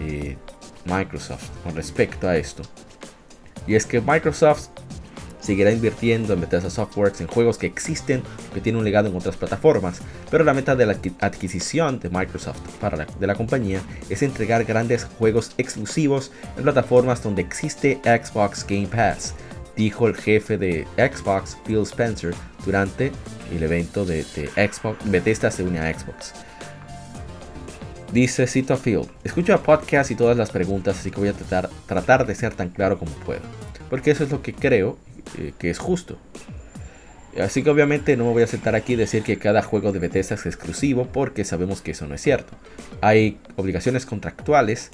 eh, 0.00 0.36
Microsoft 0.84 1.50
con 1.64 1.74
respecto 1.74 2.28
a 2.28 2.36
esto. 2.36 2.62
Y 3.66 3.74
es 3.74 3.84
que 3.86 4.00
Microsoft 4.00 4.68
seguirá 5.40 5.72
invirtiendo 5.72 6.32
en 6.32 6.40
Bethesda 6.40 6.70
Softworks 6.70 7.20
en 7.20 7.26
juegos 7.26 7.58
que 7.58 7.66
existen 7.66 8.22
que 8.54 8.60
tienen 8.60 8.78
un 8.78 8.84
legado 8.84 9.08
en 9.08 9.16
otras 9.16 9.36
plataformas, 9.36 10.00
pero 10.30 10.44
la 10.44 10.54
meta 10.54 10.76
de 10.76 10.86
la 10.86 10.96
adquisición 11.20 11.98
de 11.98 12.10
Microsoft 12.10 12.60
para 12.80 13.04
de 13.04 13.26
la 13.26 13.34
compañía 13.34 13.80
es 14.08 14.22
entregar 14.22 14.64
grandes 14.64 15.04
juegos 15.18 15.52
exclusivos 15.58 16.30
en 16.56 16.62
plataformas 16.62 17.22
donde 17.22 17.42
existe 17.42 18.00
Xbox 18.04 18.64
Game 18.64 18.86
Pass, 18.86 19.34
dijo 19.76 20.06
el 20.06 20.14
jefe 20.14 20.58
de 20.58 20.86
Xbox, 20.96 21.56
Phil 21.66 21.82
Spencer, 21.82 22.34
durante 22.64 23.12
el 23.52 23.62
evento 23.62 24.04
de, 24.04 24.22
Xbox, 24.22 24.98
Bethesda 25.10 25.50
se 25.50 25.62
une 25.62 25.78
a 25.78 25.92
Xbox. 25.92 26.32
Dice 28.12 28.46
Cito 28.46 28.76
Phil, 28.76 29.02
escucho 29.24 29.54
a 29.54 29.62
podcast 29.62 30.10
y 30.10 30.14
todas 30.14 30.36
las 30.36 30.50
preguntas, 30.50 30.98
así 30.98 31.10
que 31.10 31.20
voy 31.20 31.28
a 31.28 31.32
tratar, 31.32 31.70
tratar 31.86 32.26
de 32.26 32.34
ser 32.34 32.54
tan 32.54 32.68
claro 32.68 32.98
como 32.98 33.12
puedo. 33.12 33.40
Porque 33.88 34.10
eso 34.10 34.24
es 34.24 34.30
lo 34.30 34.42
que 34.42 34.52
creo 34.52 34.98
eh, 35.38 35.52
que 35.58 35.70
es 35.70 35.78
justo. 35.78 36.18
Así 37.40 37.62
que 37.62 37.70
obviamente 37.70 38.16
no 38.16 38.26
me 38.26 38.32
voy 38.32 38.42
a 38.42 38.46
sentar 38.46 38.74
aquí 38.74 38.92
y 38.92 38.96
decir 38.96 39.22
que 39.22 39.38
cada 39.38 39.62
juego 39.62 39.92
de 39.92 39.98
Bethesda 39.98 40.34
es 40.34 40.44
exclusivo 40.44 41.06
porque 41.06 41.44
sabemos 41.44 41.80
que 41.80 41.92
eso 41.92 42.06
no 42.06 42.14
es 42.14 42.20
cierto. 42.20 42.52
Hay 43.00 43.38
obligaciones 43.56 44.04
contractuales 44.04 44.90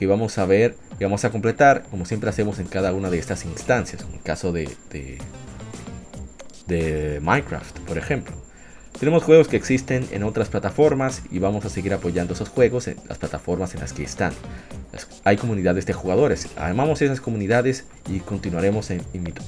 que 0.00 0.06
vamos 0.06 0.38
a 0.38 0.46
ver 0.46 0.76
y 0.98 1.04
vamos 1.04 1.26
a 1.26 1.30
completar 1.30 1.82
como 1.90 2.06
siempre 2.06 2.30
hacemos 2.30 2.58
en 2.58 2.66
cada 2.66 2.94
una 2.94 3.10
de 3.10 3.18
estas 3.18 3.44
instancias. 3.44 4.00
En 4.00 4.14
el 4.14 4.22
caso 4.22 4.50
de, 4.50 4.66
de, 4.90 5.18
de 6.66 7.20
Minecraft, 7.20 7.78
por 7.80 7.98
ejemplo. 7.98 8.34
Tenemos 8.98 9.22
juegos 9.22 9.48
que 9.48 9.56
existen 9.56 10.06
en 10.10 10.22
otras 10.24 10.48
plataformas 10.48 11.22
y 11.30 11.38
vamos 11.38 11.64
a 11.64 11.70
seguir 11.70 11.94
apoyando 11.94 12.34
esos 12.34 12.50
juegos 12.50 12.86
en 12.86 12.96
las 13.08 13.16
plataformas 13.16 13.74
en 13.74 13.80
las 13.80 13.94
que 13.94 14.02
están. 14.02 14.32
Hay 15.24 15.36
comunidades 15.36 15.86
de 15.86 15.92
jugadores, 15.92 16.48
amamos 16.56 17.00
esas 17.00 17.20
comunidades 17.20 17.84
y 18.08 18.20
continuaremos 18.20 18.90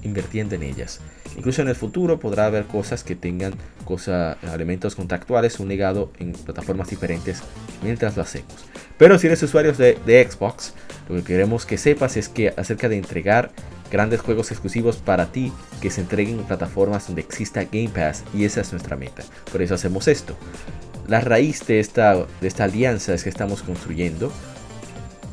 invirtiendo 0.05 0.55
en 0.55 0.63
ellas. 0.63 1.01
Incluso 1.37 1.61
en 1.61 1.69
el 1.69 1.75
futuro 1.75 2.19
podrá 2.19 2.47
haber 2.47 2.65
cosas 2.65 3.05
que 3.05 3.15
tengan 3.15 3.55
cosa, 3.85 4.39
elementos 4.55 4.95
contractuales 4.95 5.61
un 5.61 5.69
legado 5.69 6.13
en 6.19 6.33
plataformas 6.33 6.89
diferentes 6.89 7.43
mientras 7.83 8.17
lo 8.17 8.23
hacemos. 8.23 8.55
Pero 8.97 9.19
si 9.19 9.27
eres 9.27 9.43
usuario 9.43 9.73
de, 9.73 9.99
de 10.07 10.31
Xbox, 10.31 10.75
lo 11.09 11.17
que 11.17 11.25
queremos 11.25 11.67
que 11.67 11.77
sepas 11.77 12.17
es 12.17 12.29
que 12.29 12.55
acerca 12.57 12.89
de 12.89 12.97
entregar 12.97 13.51
grandes 13.93 14.23
juegos 14.23 14.51
exclusivos 14.51 14.97
para 14.97 15.27
ti 15.27 15.53
que 15.83 15.91
se 15.91 16.01
entreguen 16.01 16.41
en 16.41 16.47
plataformas 16.47 17.07
donde 17.07 17.21
exista 17.21 17.63
Game 17.65 17.91
Pass 17.91 18.25
y 18.35 18.47
esa 18.47 18.63
es 18.63 18.73
nuestra 18.73 18.97
meta. 18.97 19.23
Por 19.53 19.61
eso 19.61 19.75
hacemos 19.75 20.09
esto. 20.09 20.35
La 21.07 21.21
raíz 21.21 21.67
de 21.67 21.79
esta, 21.79 22.15
de 22.15 22.49
esta 22.49 22.65
alianza 22.65 23.13
es 23.13 23.23
que 23.23 23.29
estamos 23.29 23.63
construyendo 23.63 24.33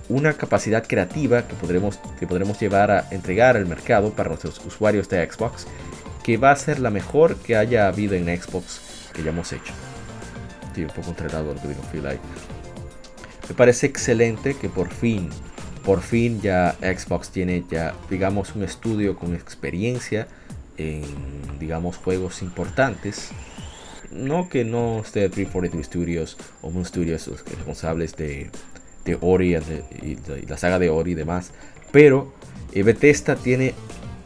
una 0.09 0.33
capacidad 0.33 0.85
creativa 0.85 1.47
que 1.47 1.53
podremos, 1.55 1.99
que 2.19 2.27
podremos 2.27 2.59
llevar 2.59 2.91
a 2.91 3.07
entregar 3.11 3.55
al 3.55 3.65
mercado 3.65 4.11
para 4.11 4.29
nuestros 4.29 4.59
usuarios 4.65 5.07
de 5.07 5.25
Xbox, 5.25 5.65
que 6.23 6.35
va 6.35 6.51
a 6.51 6.55
ser 6.57 6.79
la 6.79 6.89
mejor 6.89 7.37
que 7.37 7.55
haya 7.55 7.87
habido 7.87 8.15
en 8.15 8.25
Xbox 8.25 8.81
que 9.13 9.23
ya 9.23 9.29
hemos 9.29 9.53
hecho. 9.53 9.71
Estoy 10.67 10.83
un 10.83 10.89
poco 10.89 11.09
entrenado 11.09 11.53
lo 11.53 11.61
que 11.61 11.67
digo 11.69 11.81
Me 13.47 13.55
parece 13.55 13.85
excelente 13.85 14.55
que 14.55 14.67
por 14.67 14.89
fin, 14.89 15.29
por 15.83 16.01
fin 16.01 16.41
ya 16.41 16.75
Xbox 16.81 17.29
tiene 17.29 17.63
ya, 17.69 17.95
digamos, 18.09 18.55
un 18.55 18.63
estudio 18.63 19.15
con 19.15 19.33
experiencia 19.33 20.27
en, 20.77 21.03
digamos, 21.59 21.97
juegos 21.97 22.41
importantes. 22.41 23.29
No 24.11 24.49
que 24.49 24.65
no 24.65 25.01
esté 25.01 25.29
343 25.29 25.85
Studios 25.85 26.37
o 26.61 26.71
Moon 26.71 26.85
Studios 26.85 27.27
los 27.27 27.45
responsables 27.45 28.15
de, 28.15 28.49
de 29.05 29.17
Ori 29.21 29.55
y, 29.55 30.17
la 30.47 30.57
saga 30.57 30.79
de 30.79 30.89
Ori 30.89 31.11
y 31.11 31.15
demás, 31.15 31.51
pero 31.91 32.33
eh, 32.73 32.83
Bethesda 32.83 33.35
tiene 33.35 33.73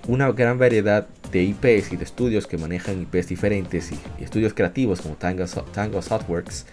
una 0.07 0.31
gran 0.31 0.57
variedad 0.57 1.07
de 1.31 1.43
IPs 1.43 1.93
y 1.93 1.97
de 1.97 2.03
estudios 2.03 2.47
que 2.47 2.57
manejan 2.57 3.01
IPs 3.01 3.27
diferentes 3.27 3.91
y, 3.91 4.23
estudios 4.23 4.53
creativos 4.53 5.01
como 5.01 5.15
Tango, 5.15 5.45
Tango 5.73 6.01
Softworks. 6.01 6.65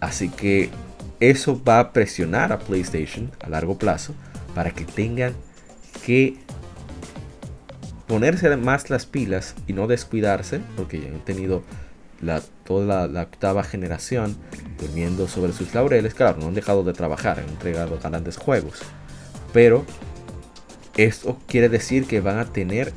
Así 0.00 0.28
que 0.28 0.70
eso 1.30 1.62
va 1.62 1.78
a 1.78 1.92
presionar 1.92 2.52
a 2.52 2.58
PlayStation 2.58 3.30
a 3.40 3.48
largo 3.48 3.78
plazo 3.78 4.12
para 4.56 4.72
que 4.72 4.84
tengan 4.84 5.34
que 6.04 6.36
ponerse 8.08 8.56
más 8.56 8.90
las 8.90 9.06
pilas 9.06 9.54
y 9.68 9.72
no 9.72 9.86
descuidarse, 9.86 10.60
porque 10.76 11.00
ya 11.00 11.06
han 11.06 11.24
tenido 11.24 11.62
la, 12.20 12.42
toda 12.64 13.06
la, 13.06 13.22
octava 13.22 13.62
generación 13.62 14.36
durmiendo 14.80 15.28
sobre 15.28 15.52
sus 15.52 15.72
laureles. 15.74 16.12
Claro, 16.12 16.38
no 16.40 16.48
han 16.48 16.54
dejado 16.54 16.82
de 16.82 16.92
trabajar, 16.92 17.38
han 17.38 17.48
entregado 17.48 18.00
grandes 18.02 18.36
juegos. 18.36 18.82
Pero 19.52 19.84
esto 20.96 21.38
quiere 21.46 21.68
decir 21.68 22.06
que 22.06 22.20
van 22.20 22.38
a 22.38 22.46
tener 22.46 22.92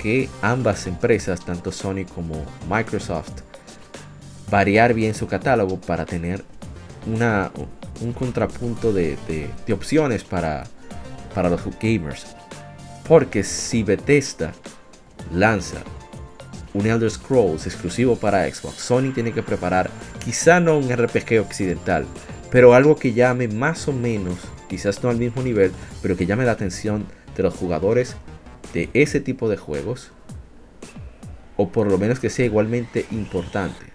que 0.00 0.28
ambas 0.42 0.88
empresas, 0.88 1.44
tanto 1.44 1.70
Sony 1.70 2.04
como 2.12 2.44
Microsoft, 2.68 3.42
variar 4.50 4.94
bien 4.94 5.14
su 5.14 5.28
catálogo 5.28 5.80
para 5.80 6.04
tener 6.06 6.42
una, 7.12 7.50
un 8.00 8.12
contrapunto 8.12 8.92
de, 8.92 9.16
de 9.66 9.72
opciones 9.72 10.24
para, 10.24 10.64
para 11.34 11.48
los 11.48 11.60
gamers. 11.80 12.26
Porque 13.06 13.42
si 13.42 13.82
Bethesda 13.82 14.52
lanza 15.32 15.78
un 16.74 16.86
Elder 16.86 17.10
Scrolls 17.10 17.66
exclusivo 17.66 18.16
para 18.16 18.48
Xbox, 18.50 18.76
Sony 18.76 19.12
tiene 19.14 19.32
que 19.32 19.42
preparar 19.42 19.90
quizá 20.24 20.60
no 20.60 20.76
un 20.78 20.88
RPG 20.94 21.40
occidental, 21.40 22.06
pero 22.50 22.74
algo 22.74 22.96
que 22.96 23.12
llame 23.12 23.48
más 23.48 23.88
o 23.88 23.92
menos, 23.92 24.38
quizás 24.68 25.02
no 25.02 25.10
al 25.10 25.16
mismo 25.16 25.42
nivel, 25.42 25.72
pero 26.02 26.16
que 26.16 26.26
llame 26.26 26.44
la 26.44 26.52
atención 26.52 27.06
de 27.36 27.42
los 27.42 27.54
jugadores 27.54 28.16
de 28.74 28.90
ese 28.94 29.20
tipo 29.20 29.48
de 29.48 29.56
juegos, 29.56 30.12
o 31.56 31.70
por 31.70 31.88
lo 31.88 31.98
menos 31.98 32.20
que 32.20 32.30
sea 32.30 32.46
igualmente 32.46 33.06
importante, 33.10 33.86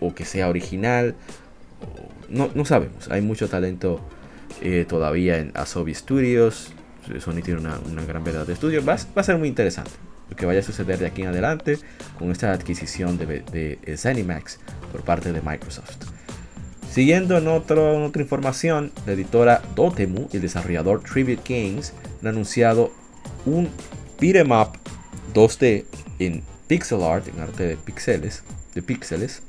o 0.00 0.14
que 0.14 0.24
sea 0.24 0.48
original, 0.48 1.14
no, 2.28 2.64
sabemos, 2.64 3.10
hay 3.10 3.20
mucho 3.20 3.48
talento 3.48 4.00
eh, 4.60 4.84
todavía 4.88 5.38
en 5.38 5.52
Asobi 5.54 5.94
Studios, 5.94 6.72
Sony 7.20 7.40
tiene 7.42 7.60
una, 7.60 7.78
gran 8.06 8.22
variedad 8.22 8.46
de 8.46 8.52
estudios. 8.52 8.86
Va, 8.86 8.94
a 8.94 9.22
ser 9.22 9.38
muy 9.38 9.48
interesante 9.48 9.92
lo 10.28 10.36
que 10.36 10.44
vaya 10.44 10.60
a 10.60 10.62
suceder 10.62 10.98
de 10.98 11.06
aquí 11.06 11.22
en 11.22 11.28
adelante 11.28 11.78
con 12.18 12.30
esta 12.30 12.52
adquisición 12.52 13.16
de, 13.16 13.26
de 13.50 13.96
Zenimax 13.96 14.58
por 14.92 15.02
parte 15.02 15.32
de 15.32 15.40
Microsoft. 15.40 15.96
Siguiendo 16.90 17.36
en, 17.36 17.48
otro, 17.48 18.04
otra 18.04 18.22
información, 18.22 18.92
la 19.06 19.12
editora 19.12 19.62
Dotemu 19.76 20.28
y 20.32 20.36
el 20.36 20.42
desarrollador 20.42 21.02
Tribute 21.02 21.42
Games 21.46 21.92
han 22.20 22.28
anunciado 22.28 22.92
un 23.44 23.68
beat'em 24.18 24.50
up 24.50 24.72
2D 25.34 25.84
en 26.18 26.42
pixel 26.66 27.02
art, 27.02 27.28
en 27.28 27.40
arte 27.40 27.66
de 27.66 27.76
píxeles, 27.76 28.42
de 28.74 28.82
píxeles, 28.82 29.42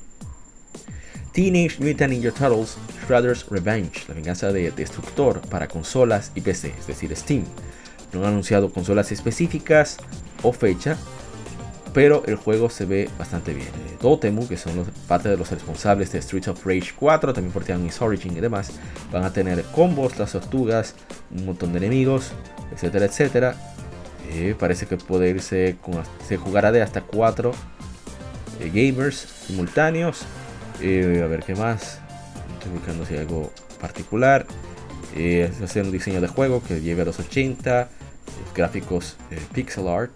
Teenage 1.31 1.79
Mutant 1.79 2.12
Ninja 2.12 2.31
Turtles 2.31 2.77
Shredder's 3.05 3.45
Revenge, 3.50 4.05
la 4.07 4.15
venganza 4.15 4.51
de 4.51 4.71
Destructor 4.71 5.41
para 5.50 5.67
consolas 5.67 6.31
y 6.36 6.41
PC, 6.41 6.74
es 6.77 6.88
decir, 6.88 7.15
Steam. 7.15 7.43
No 8.13 8.22
han 8.22 8.29
anunciado 8.29 8.72
consolas 8.72 9.11
específicas 9.11 9.98
o 10.42 10.51
fecha, 10.51 10.98
pero 11.94 12.24
el 12.25 12.35
juego 12.35 12.70
se 12.70 12.85
ve 12.85 13.09
bastante 13.18 13.53
bien. 13.53 13.68
Eh, 13.68 13.98
Dotemu, 14.01 14.48
que 14.48 14.57
son 14.57 14.85
parte 15.07 15.29
de 15.29 15.37
los 15.37 15.51
responsables 15.51 16.11
de 16.11 16.22
Streets 16.22 16.48
of 16.48 16.65
Rage 16.65 16.94
4, 16.96 17.33
también 17.33 17.53
por 17.53 17.68
Miss 17.77 18.01
Origin 18.01 18.35
y 18.35 18.39
demás, 18.39 18.72
van 19.11 19.24
a 19.24 19.33
tener 19.33 19.63
combos, 19.75 20.18
las 20.18 20.31
tortugas, 20.31 20.96
un 21.31 21.46
montón 21.46 21.72
de 21.74 21.77
enemigos, 21.77 22.31
etcétera, 22.72 23.05
etcétera. 23.05 23.55
Eh, 24.31 24.55
parece 24.57 24.85
que 24.85 24.98
puede 24.98 25.29
irse 25.29 25.77
con, 25.81 26.03
se 26.27 26.37
jugará 26.37 26.72
de 26.72 26.81
hasta 26.81 27.01
4 27.01 27.51
eh, 28.59 28.72
gamers 28.74 29.27
simultáneos 29.48 30.25
eh, 30.81 31.22
a 31.24 31.27
ver 31.27 31.44
qué 31.44 31.55
más. 31.55 32.00
Estoy 32.53 32.72
buscando 32.74 33.05
si 33.05 33.13
hay 33.13 33.22
algo 33.22 33.51
particular. 33.79 34.46
Eh, 35.15 35.51
hacer 35.63 35.83
un 35.83 35.92
diseño 35.92 36.22
de 36.22 36.27
juego 36.27 36.61
que 36.63 36.81
lleve 36.81 37.01
a 37.01 37.05
los 37.05 37.20
80. 37.20 37.89
Gráficos 38.55 39.18
eh, 39.31 39.39
pixel 39.53 39.87
art. 39.87 40.11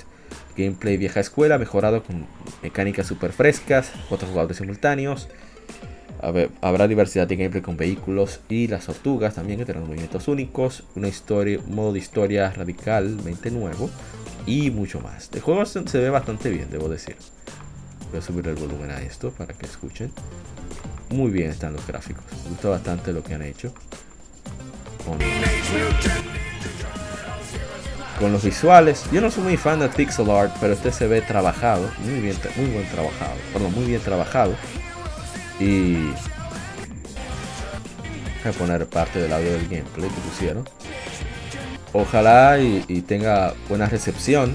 Gameplay 0.55 0.97
vieja 0.97 1.19
escuela 1.19 1.57
mejorado 1.57 2.03
con 2.03 2.25
mecánicas 2.61 3.07
super 3.07 3.31
frescas. 3.31 3.91
Cuatro 4.09 4.27
jugadores 4.27 4.57
simultáneos. 4.57 5.29
habrá 6.61 6.87
diversidad 6.87 7.27
de 7.27 7.35
gameplay 7.35 7.61
con 7.61 7.75
vehículos 7.75 8.39
y 8.49 8.67
las 8.67 8.85
tortugas 8.85 9.35
también 9.35 9.59
que 9.59 9.65
tendrán 9.65 9.87
movimientos 9.87 10.27
únicos. 10.27 10.83
Una 10.95 11.09
un 11.09 11.75
modo 11.75 11.93
de 11.93 11.99
historia 11.99 12.51
radicalmente 12.51 13.51
nuevo. 13.51 13.89
Y 14.45 14.71
mucho 14.71 14.99
más. 14.99 15.29
El 15.33 15.41
juego 15.41 15.65
se 15.65 15.99
ve 15.99 16.09
bastante 16.09 16.49
bien, 16.49 16.69
debo 16.69 16.89
decir. 16.89 17.15
Voy 18.13 18.19
a 18.19 18.21
subir 18.21 18.47
el 18.47 18.53
volumen 18.53 18.91
a 18.91 19.01
esto 19.01 19.31
para 19.31 19.55
que 19.55 19.65
escuchen. 19.65 20.11
Muy 21.09 21.31
bien 21.31 21.49
están 21.49 21.73
los 21.73 21.87
gráficos. 21.87 22.23
Me 22.43 22.51
gusta 22.51 22.69
bastante 22.69 23.11
lo 23.11 23.23
que 23.23 23.33
han 23.33 23.41
hecho. 23.41 23.73
Con, 25.03 25.17
los 28.31 28.43
visuales. 28.43 29.05
Yo 29.11 29.19
no 29.19 29.31
soy 29.31 29.43
muy 29.43 29.57
fan 29.57 29.79
de 29.79 29.89
pixel 29.89 30.29
art, 30.29 30.55
pero 30.61 30.73
este 30.73 30.91
se 30.91 31.07
ve 31.07 31.21
trabajado. 31.21 31.89
Muy 32.03 32.19
bien, 32.19 32.37
muy 32.55 32.67
buen 32.67 32.87
trabajado. 32.89 33.33
Perdón, 33.51 33.73
muy 33.73 33.85
bien 33.85 34.01
trabajado. 34.01 34.53
Y 35.59 36.11
voy 38.43 38.45
a 38.45 38.51
poner 38.51 38.85
parte 38.85 39.21
del 39.21 39.33
audio 39.33 39.53
del 39.53 39.67
gameplay 39.67 40.07
que 40.07 40.21
pusieron. 40.29 40.69
Ojalá 41.93 42.59
y 42.59 43.01
tenga 43.01 43.55
buena 43.67 43.87
recepción. 43.87 44.53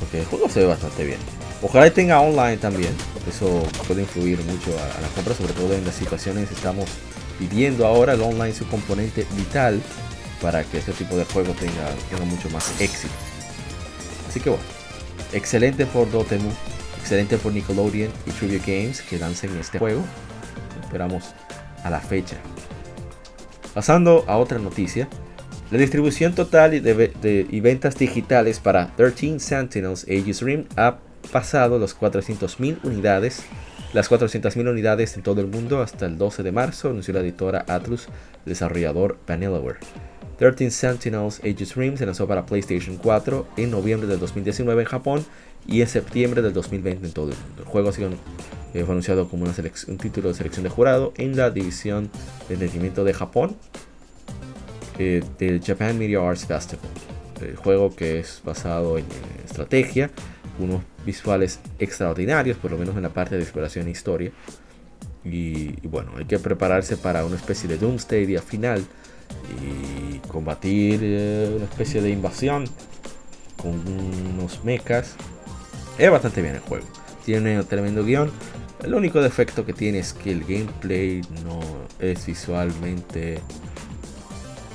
Porque 0.00 0.18
el 0.18 0.26
juego 0.26 0.48
se 0.48 0.60
ve 0.60 0.66
bastante 0.66 1.04
bien. 1.04 1.37
Ojalá 1.60 1.90
tenga 1.90 2.20
online 2.20 2.56
también. 2.58 2.92
Eso 3.28 3.62
puede 3.86 4.02
influir 4.02 4.38
mucho 4.44 4.70
a, 4.78 5.00
la 5.00 5.08
compra, 5.08 5.34
sobre 5.34 5.52
todo 5.52 5.74
en 5.74 5.84
las 5.84 5.94
situaciones 5.94 6.48
que 6.48 6.54
estamos 6.54 6.86
viviendo 7.40 7.86
ahora. 7.86 8.14
El 8.14 8.22
online 8.22 8.50
es 8.50 8.60
un 8.60 8.68
componente 8.68 9.26
vital 9.36 9.80
para 10.40 10.62
que 10.62 10.78
este 10.78 10.92
tipo 10.92 11.16
de 11.16 11.24
juego 11.24 11.52
tenga, 11.54 12.24
mucho 12.24 12.48
más 12.50 12.80
éxito. 12.80 13.12
Así 14.28 14.40
que 14.40 14.50
bueno, 14.50 14.64
excelente 15.32 15.84
por 15.86 16.10
Dotemu, 16.10 16.50
excelente 17.00 17.38
por 17.38 17.52
Nickelodeon 17.52 18.10
y 18.26 18.30
Trivia 18.30 18.60
Games 18.64 19.02
que 19.02 19.18
lancen 19.18 19.56
este 19.58 19.78
juego. 19.78 20.02
Esperamos 20.80 21.34
a 21.82 21.90
la 21.90 22.00
fecha. 22.00 22.36
Pasando 23.74 24.24
a 24.28 24.38
otra 24.38 24.58
noticia, 24.58 25.08
la 25.70 25.78
distribución 25.78 26.34
total 26.34 26.82
de, 26.82 27.46
y 27.50 27.60
ventas 27.60 27.96
digitales 27.96 28.58
para 28.58 28.94
13 28.96 29.38
Sentinels 29.38 30.06
Aegis 30.08 30.40
Rim 30.40 30.64
ha 30.76 30.98
pasado 31.32 31.78
los 31.78 31.98
400.000 31.98 32.78
unidades, 32.82 33.44
las 33.92 34.10
400.000 34.10 34.70
unidades 34.70 35.16
en 35.16 35.22
todo 35.22 35.40
el 35.40 35.46
mundo 35.46 35.82
hasta 35.82 36.06
el 36.06 36.18
12 36.18 36.42
de 36.42 36.52
marzo, 36.52 36.90
anunció 36.90 37.14
la 37.14 37.20
editora 37.20 37.64
Atlus, 37.68 38.08
desarrollador 38.44 39.18
Vanillaware. 39.26 39.78
13 40.38 40.70
Sentinels 40.70 41.40
Aegis 41.42 41.74
Rim 41.74 41.96
se 41.96 42.06
lanzó 42.06 42.28
para 42.28 42.46
PlayStation 42.46 42.96
4 42.96 43.48
en 43.56 43.70
noviembre 43.72 44.08
del 44.08 44.20
2019 44.20 44.82
en 44.82 44.88
Japón 44.88 45.26
y 45.66 45.80
en 45.82 45.88
septiembre 45.88 46.42
del 46.42 46.52
2020 46.52 47.06
en 47.06 47.12
todo 47.12 47.30
el 47.32 47.36
mundo. 47.36 47.62
El 47.62 47.64
juego 47.64 47.90
eh, 47.90 48.84
fue 48.84 48.92
anunciado 48.92 49.28
como 49.28 49.44
un 49.44 49.98
título 49.98 50.28
de 50.28 50.34
selección 50.34 50.62
de 50.62 50.70
jurado 50.70 51.12
en 51.16 51.36
la 51.36 51.50
división 51.50 52.10
de 52.48 52.54
entretenimiento 52.54 53.02
de 53.02 53.14
Japón 53.14 53.56
eh, 54.98 55.22
del 55.38 55.60
Japan 55.60 55.98
Media 55.98 56.26
Arts 56.26 56.46
Festival. 56.46 56.86
El 57.40 57.56
juego 57.56 57.94
que 57.94 58.20
es 58.20 58.40
basado 58.44 58.98
en 58.98 59.06
estrategia 59.44 60.10
unos 60.58 60.82
visuales 61.08 61.58
extraordinarios, 61.78 62.58
por 62.58 62.70
lo 62.70 62.76
menos 62.76 62.94
en 62.94 63.02
la 63.02 63.08
parte 63.08 63.36
de 63.36 63.42
exploración 63.42 63.88
e 63.88 63.90
historia. 63.90 64.30
Y, 65.24 65.72
bueno, 65.88 66.12
hay 66.18 66.26
que 66.26 66.38
prepararse 66.38 66.98
para 66.98 67.24
una 67.24 67.36
especie 67.36 67.66
de 67.66 67.78
Doomsday 67.78 68.36
al 68.36 68.42
final 68.42 68.84
y 69.58 70.18
combatir 70.28 71.00
eh, 71.02 71.52
una 71.56 71.64
especie 71.64 72.02
de 72.02 72.10
invasión 72.10 72.64
con 73.56 73.72
unos 74.34 74.64
mechas. 74.64 75.14
Es 75.96 76.10
bastante 76.10 76.42
bien 76.42 76.56
el 76.56 76.60
juego. 76.60 76.86
Tiene 77.24 77.58
un 77.58 77.66
tremendo 77.66 78.04
guion. 78.04 78.30
El 78.84 78.94
único 78.94 79.20
defecto 79.22 79.64
que 79.64 79.72
tiene 79.72 80.00
es 80.00 80.12
que 80.12 80.30
el 80.30 80.42
gameplay 80.44 81.22
no 81.42 81.58
es 81.98 82.26
visualmente 82.26 83.40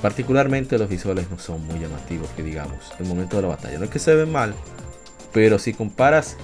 Particularmente 0.04 0.76
los 0.76 0.90
visuales 0.90 1.30
no 1.30 1.38
son 1.38 1.66
muy 1.66 1.78
llamativos, 1.78 2.28
que 2.36 2.42
digamos, 2.42 2.92
el 2.98 3.06
momento 3.06 3.36
de 3.36 3.42
la 3.42 3.48
batalla. 3.48 3.78
No 3.78 3.84
es 3.84 3.90
que 3.90 3.98
se 3.98 4.14
ven 4.14 4.30
mal, 4.30 4.54
pero 5.34 5.58
si 5.58 5.74
comparas 5.74 6.36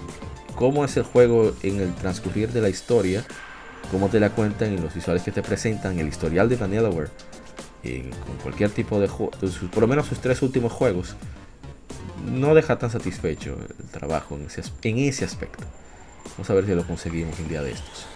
cómo 0.57 0.85
es 0.85 0.97
el 0.97 1.05
juego 1.05 1.55
en 1.63 1.81
el 1.81 1.95
transcurrir 1.95 2.51
de 2.51 2.61
la 2.61 2.69
historia, 2.69 3.25
cómo 3.93 4.09
te 4.09 4.19
la 4.19 4.31
cuentan 4.31 4.75
en 4.75 4.83
los 4.83 4.93
visuales 4.93 5.23
que 5.23 5.31
te 5.31 5.43
presentan, 5.43 5.99
el 6.01 6.09
historial 6.09 6.49
de 6.49 6.57
Vanillaware, 6.57 7.09
con 8.27 8.37
cualquier 8.43 8.71
tipo 8.71 9.01
de 9.01 9.07
juego, 9.07 9.31
por 9.73 9.81
lo 9.81 9.87
menos 9.87 10.07
sus 10.07 10.21
tres 10.21 10.43
últimos 10.43 10.73
juegos, 10.73 11.15
no 12.27 12.55
deja 12.55 12.79
tan 12.79 12.91
satisfecho 12.91 13.57
el 13.79 13.87
trabajo 13.87 14.37
en 14.37 14.47
ese, 14.47 14.63
en 14.83 14.99
ese 14.99 15.25
aspecto. 15.25 15.65
Vamos 16.33 16.51
a 16.51 16.55
ver 16.55 16.67
si 16.67 16.75
lo 16.75 16.85
conseguimos 16.85 17.39
un 17.39 17.49
día 17.49 17.63
de 17.63 17.71
estos. 17.71 18.07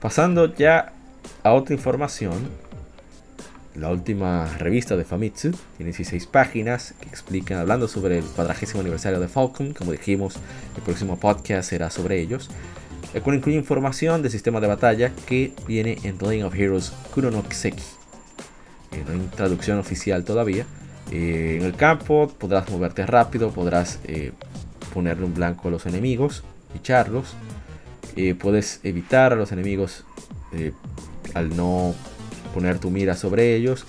Pasando 0.00 0.54
ya 0.54 0.94
a 1.42 1.52
otra 1.52 1.74
información, 1.74 2.48
la 3.80 3.88
última 3.88 4.46
revista 4.58 4.94
de 4.94 5.04
Famitsu 5.04 5.52
tiene 5.78 5.92
16 5.92 6.26
páginas 6.26 6.94
que 7.00 7.08
explican, 7.08 7.58
hablando 7.58 7.88
sobre 7.88 8.18
el 8.18 8.24
cuadragésimo 8.24 8.80
aniversario 8.80 9.18
de 9.20 9.26
Falcon. 9.26 9.72
Como 9.72 9.92
dijimos, 9.92 10.36
el 10.76 10.82
próximo 10.82 11.18
podcast 11.18 11.70
será 11.70 11.88
sobre 11.88 12.20
ellos. 12.20 12.50
El 13.14 13.22
cual 13.22 13.36
incluye 13.36 13.56
información 13.56 14.20
del 14.20 14.30
sistema 14.30 14.60
de 14.60 14.66
batalla 14.66 15.12
que 15.26 15.54
viene 15.66 15.96
en 16.04 16.18
The 16.18 16.26
Legend 16.26 16.44
of 16.44 16.54
Heroes 16.54 16.92
Kurono 17.14 17.42
Kiseki. 17.42 17.82
Eh, 18.92 19.02
no 19.06 19.12
hay 19.12 19.28
traducción 19.34 19.78
oficial 19.78 20.24
todavía. 20.24 20.66
Eh, 21.10 21.56
en 21.58 21.64
el 21.64 21.74
campo 21.74 22.28
podrás 22.28 22.68
moverte 22.70 23.06
rápido, 23.06 23.50
podrás 23.50 23.98
eh, 24.04 24.32
ponerle 24.92 25.24
un 25.24 25.32
blanco 25.32 25.68
a 25.68 25.70
los 25.70 25.86
enemigos, 25.86 26.44
echarlos. 26.74 27.34
puedes 28.38 28.80
evitar 28.82 29.32
a 29.32 29.36
los 29.36 29.52
enemigos 29.52 30.04
al 31.32 31.56
no 31.56 31.94
poner 32.54 32.78
tu 32.78 32.90
mira 32.90 33.16
sobre 33.16 33.54
ellos. 33.54 33.86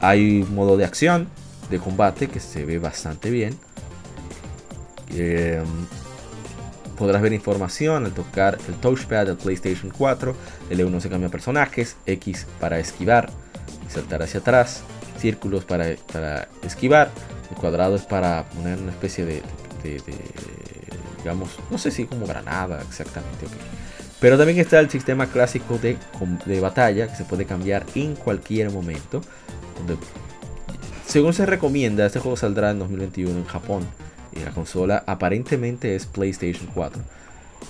Hay 0.00 0.42
un 0.42 0.54
modo 0.54 0.76
de 0.76 0.84
acción, 0.84 1.28
de 1.70 1.78
combate 1.78 2.28
que 2.28 2.40
se 2.40 2.64
ve 2.64 2.78
bastante 2.78 3.30
bien. 3.30 3.58
Em, 5.10 5.64
podrás 6.98 7.22
ver 7.22 7.32
información 7.32 8.04
al 8.04 8.12
tocar 8.12 8.58
el 8.68 8.74
touchpad 8.74 9.26
del 9.26 9.36
PlayStation 9.36 9.92
4. 9.96 10.34
L1 10.70 11.00
se 11.00 11.08
cambia 11.08 11.28
personajes, 11.28 11.96
X 12.06 12.46
para 12.60 12.78
esquivar 12.78 13.30
saltar 13.88 14.22
hacia 14.22 14.40
atrás, 14.40 14.82
círculos 15.18 15.64
para, 15.64 15.88
esquivar, 16.62 17.10
el 17.50 17.56
cuadrado 17.56 17.96
es 17.96 18.02
para 18.02 18.44
poner 18.44 18.78
una 18.78 18.92
especie 18.92 19.24
de, 19.24 19.42
digamos, 21.18 21.50
no 21.70 21.78
sé 21.78 21.90
si 21.90 22.04
como 22.04 22.26
granada 22.26 22.82
exactamente. 22.82 23.46
Pero 24.20 24.38
también 24.38 24.58
está 24.58 24.80
el 24.80 24.88
sistema 24.88 25.26
clásico 25.26 25.78
de, 25.78 25.98
batalla 26.60 27.08
que 27.08 27.16
se 27.16 27.24
puede 27.24 27.44
cambiar 27.44 27.84
en 27.94 28.14
cualquier 28.14 28.70
momento. 28.70 29.20
según 31.06 31.34
se 31.34 31.46
recomienda, 31.46 32.06
este 32.06 32.20
juego 32.20 32.36
saldrá 32.36 32.70
en 32.70 32.78
2021 32.78 33.38
en 33.38 33.44
Japón. 33.44 33.86
Y 34.32 34.40
la 34.44 34.50
consola 34.50 35.02
aparentemente 35.06 35.94
es 35.94 36.06
PlayStation 36.06 36.68
4. 36.74 37.02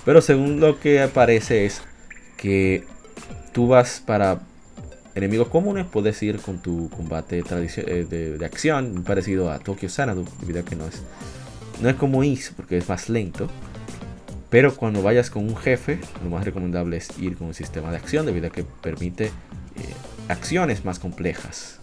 Pero 0.05 0.21
según 0.21 0.59
lo 0.59 0.79
que 0.79 1.01
aparece 1.01 1.65
es 1.65 1.81
que 2.37 2.85
tú 3.53 3.67
vas 3.67 4.01
para 4.05 4.39
enemigos 5.15 5.47
comunes, 5.47 5.85
puedes 5.91 6.21
ir 6.23 6.39
con 6.39 6.59
tu 6.59 6.89
combate 6.89 7.39
eh, 7.39 8.05
de, 8.09 8.37
de, 8.37 8.45
acción, 8.45 9.03
parecido 9.03 9.51
a 9.51 9.59
Tokyo 9.59 9.89
Xanadu, 9.89 10.25
debido 10.39 10.61
a 10.61 10.63
que 10.63 10.75
no 10.75 10.85
es, 10.85 11.01
no 11.81 11.89
es 11.89 11.95
como 11.95 12.23
Is, 12.23 12.53
porque 12.55 12.77
es 12.77 12.87
más 12.87 13.09
lento. 13.09 13.49
Pero 14.49 14.75
cuando 14.75 15.01
vayas 15.01 15.29
con 15.29 15.43
un 15.43 15.57
jefe, 15.57 15.99
lo 16.23 16.29
más 16.29 16.45
recomendable 16.45 16.97
es 16.97 17.09
ir 17.19 17.35
con 17.35 17.47
un 17.47 17.53
sistema 17.53 17.91
de 17.91 17.97
acción 17.97 18.25
debido 18.25 18.47
a 18.47 18.49
que 18.49 18.63
permite 18.63 19.25
eh, 19.25 19.31
acciones 20.29 20.85
más 20.85 20.99
complejas. 20.99 21.79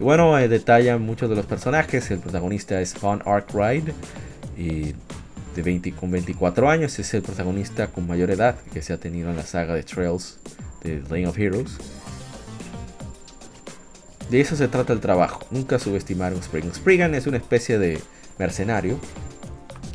Y 0.00 0.04
bueno, 0.04 0.38
eh, 0.38 0.48
detalla 0.48 0.96
muchos 0.98 1.28
de 1.28 1.36
los 1.36 1.46
personajes. 1.46 2.10
El 2.10 2.20
protagonista 2.20 2.80
es 2.80 2.98
Von 3.00 3.22
Arkwright 3.26 3.88
y 4.56 4.94
de 5.54 5.62
20, 5.62 5.92
con 5.92 6.10
24 6.10 6.70
años. 6.70 6.98
Es 6.98 7.12
el 7.12 7.22
protagonista 7.22 7.88
con 7.88 8.06
mayor 8.06 8.30
edad 8.30 8.56
que 8.72 8.80
se 8.80 8.92
ha 8.92 8.98
tenido 8.98 9.30
en 9.30 9.36
la 9.36 9.44
saga 9.44 9.74
de 9.74 9.82
Trails 9.82 10.38
de 10.82 11.02
Lane 11.10 11.26
of 11.26 11.38
Heroes. 11.38 11.76
De 14.30 14.40
eso 14.40 14.56
se 14.56 14.68
trata 14.68 14.92
el 14.92 15.00
trabajo. 15.00 15.46
Nunca 15.50 15.78
subestimar 15.78 16.32
un 16.32 16.42
Spriggan. 16.42 16.74
Spriggan 16.74 17.14
es 17.14 17.26
una 17.26 17.36
especie 17.36 17.78
de 17.78 18.00
mercenario 18.38 18.98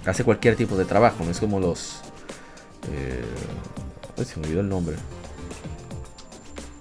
hace 0.06 0.24
cualquier 0.24 0.56
tipo 0.56 0.76
de 0.76 0.86
trabajo, 0.86 1.24
no 1.24 1.32
es 1.32 1.40
como 1.40 1.60
los... 1.60 2.02
Eh, 2.92 3.24
se 4.26 4.40
me 4.40 4.46
olvidó 4.46 4.62
el 4.62 4.70
nombre. 4.70 4.96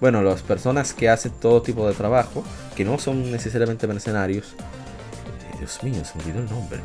Bueno, 0.01 0.23
las 0.23 0.43
personas 0.43 0.93
que 0.93 1.09
hacen 1.09 1.33
todo 1.33 1.63
tipo 1.63 1.87
de 1.87 1.95
trabajo, 1.95 2.45
que 2.75 2.85
no 2.85 2.99
son 2.99 3.31
necesariamente 3.31 3.87
mercenarios. 3.87 4.55
Eh, 4.55 5.59
Dios 5.59 5.83
mío, 5.83 6.05
se 6.05 6.17
me 6.17 6.25
olvidó 6.25 6.41
el 6.41 6.51
nombre. 6.51 6.81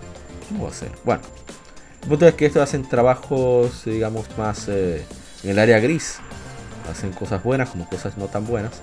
¿Cómo 0.50 0.66
va 0.66 0.70
a 0.70 0.74
ser? 0.74 0.92
Bueno, 1.04 1.22
el 2.04 2.10
punto 2.10 2.28
es 2.28 2.36
que 2.36 2.46
estos 2.46 2.62
hacen 2.62 2.88
trabajos, 2.88 3.84
digamos, 3.86 4.26
más 4.38 4.68
eh, 4.68 5.06
en 5.44 5.50
el 5.50 5.60
área 5.60 5.80
gris. 5.80 6.20
Hacen 6.90 7.12
cosas 7.12 7.44
buenas 7.44 7.70
como 7.70 7.90
cosas 7.90 8.18
no 8.18 8.28
tan 8.28 8.46
buenas. 8.46 8.82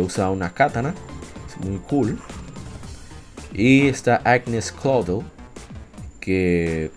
Usa 0.00 0.30
una 0.30 0.54
katana, 0.54 0.94
es 1.48 1.56
muy 1.66 1.78
cool. 1.78 2.18
Y 3.52 3.88
está 3.88 4.22
Agnes 4.24 4.70
Claudel, 4.70 5.24
que 6.24 6.90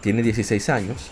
tiene 0.00 0.22
16 0.22 0.68
años, 0.70 1.10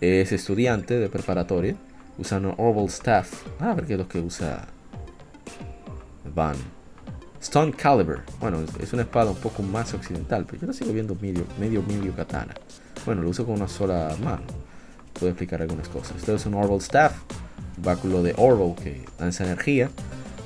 es 0.00 0.32
estudiante 0.32 0.98
de 0.98 1.08
preparatoria, 1.08 1.76
usa 2.18 2.38
un 2.38 2.54
Orval 2.56 2.86
Staff. 2.86 3.46
Ah, 3.60 3.70
a 3.70 3.74
ver 3.74 3.86
qué 3.86 3.92
es 3.92 3.98
lo 3.98 4.08
que 4.08 4.18
usa 4.18 4.66
Van. 6.34 6.56
Stone 7.40 7.72
Caliber. 7.72 8.22
Bueno, 8.40 8.58
es 8.80 8.92
una 8.92 9.02
espada 9.02 9.30
un 9.30 9.36
poco 9.36 9.62
más 9.62 9.94
occidental, 9.94 10.44
pero 10.44 10.62
yo 10.62 10.66
la 10.66 10.72
sigo 10.72 10.92
viendo 10.92 11.14
medio, 11.14 11.44
medio, 11.56 12.14
katana. 12.16 12.54
Bueno, 13.06 13.22
lo 13.22 13.30
uso 13.30 13.46
con 13.46 13.54
una 13.54 13.68
sola 13.68 14.16
mano. 14.20 14.42
Puedo 15.12 15.28
explicar 15.28 15.62
algunas 15.62 15.88
cosas. 15.88 16.16
Esto 16.16 16.34
es 16.34 16.46
un 16.46 16.54
Orval 16.54 16.78
Staff, 16.78 17.14
báculo 17.76 18.24
de 18.24 18.34
Orval 18.36 18.74
que 18.74 19.04
lanza 19.20 19.44
energía. 19.44 19.88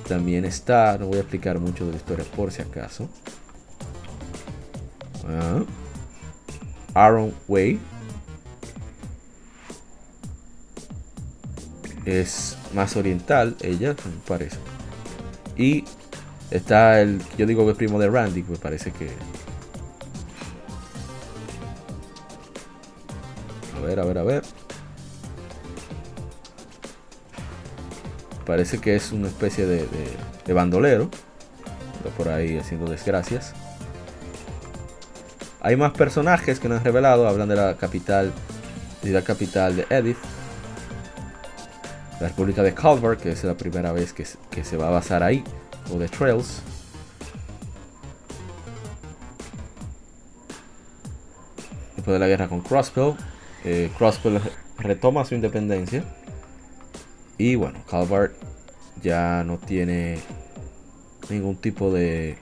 También 0.06 0.44
está, 0.44 0.98
no 0.98 1.06
voy 1.06 1.16
a 1.16 1.20
explicar 1.20 1.58
mucho 1.58 1.86
de 1.86 1.92
la 1.92 1.96
historia 1.96 2.26
por 2.36 2.52
si 2.52 2.60
acaso. 2.60 3.08
Ah. 5.28 5.62
Aaron 6.94 7.32
Way. 7.48 7.80
Es 12.04 12.58
más 12.74 12.96
oriental, 12.96 13.56
ella, 13.60 13.94
me 14.04 14.20
parece. 14.26 14.58
Y 15.56 15.84
está 16.50 17.00
el, 17.00 17.22
yo 17.38 17.46
digo 17.46 17.64
que 17.64 17.72
es 17.72 17.76
primo 17.76 17.98
de 18.00 18.10
Randy, 18.10 18.42
me 18.42 18.56
parece 18.56 18.90
que... 18.92 19.08
A 23.76 23.80
ver, 23.80 24.00
a 24.00 24.04
ver, 24.04 24.18
a 24.18 24.22
ver. 24.24 24.42
Parece 28.44 28.78
que 28.78 28.96
es 28.96 29.12
una 29.12 29.28
especie 29.28 29.66
de, 29.66 29.86
de 30.44 30.52
bandolero. 30.52 31.08
Por 32.16 32.28
ahí 32.28 32.58
haciendo 32.58 32.90
desgracias. 32.90 33.54
Hay 35.64 35.76
más 35.76 35.92
personajes 35.92 36.58
que 36.58 36.68
no 36.68 36.74
han 36.74 36.84
revelado. 36.84 37.28
Hablan 37.28 37.48
de 37.48 37.54
la 37.54 37.76
capital, 37.76 38.32
de 39.00 39.10
la 39.10 39.22
capital 39.22 39.76
de 39.76 39.86
Edith. 39.90 40.16
La 42.20 42.28
República 42.28 42.64
de 42.64 42.74
Calvert, 42.74 43.20
que 43.20 43.30
es 43.30 43.44
la 43.44 43.54
primera 43.54 43.92
vez 43.92 44.12
que, 44.12 44.24
se 44.64 44.76
va 44.76 44.88
a 44.88 44.90
basar 44.90 45.22
ahí. 45.22 45.44
O 45.94 46.00
de 46.00 46.08
Trails. 46.08 46.62
Después 51.94 52.12
de 52.12 52.18
la 52.18 52.26
guerra 52.26 52.48
con 52.48 52.60
Crossbow. 52.60 53.16
Eh, 53.64 53.88
Crossbow 53.96 54.40
retoma 54.78 55.24
su 55.24 55.36
independencia. 55.36 56.02
Y 57.38 57.54
bueno, 57.54 57.78
Calvert 57.88 58.34
ya 59.00 59.44
no 59.44 59.58
tiene 59.58 60.18
ningún 61.30 61.54
tipo 61.54 61.92
de 61.92 62.36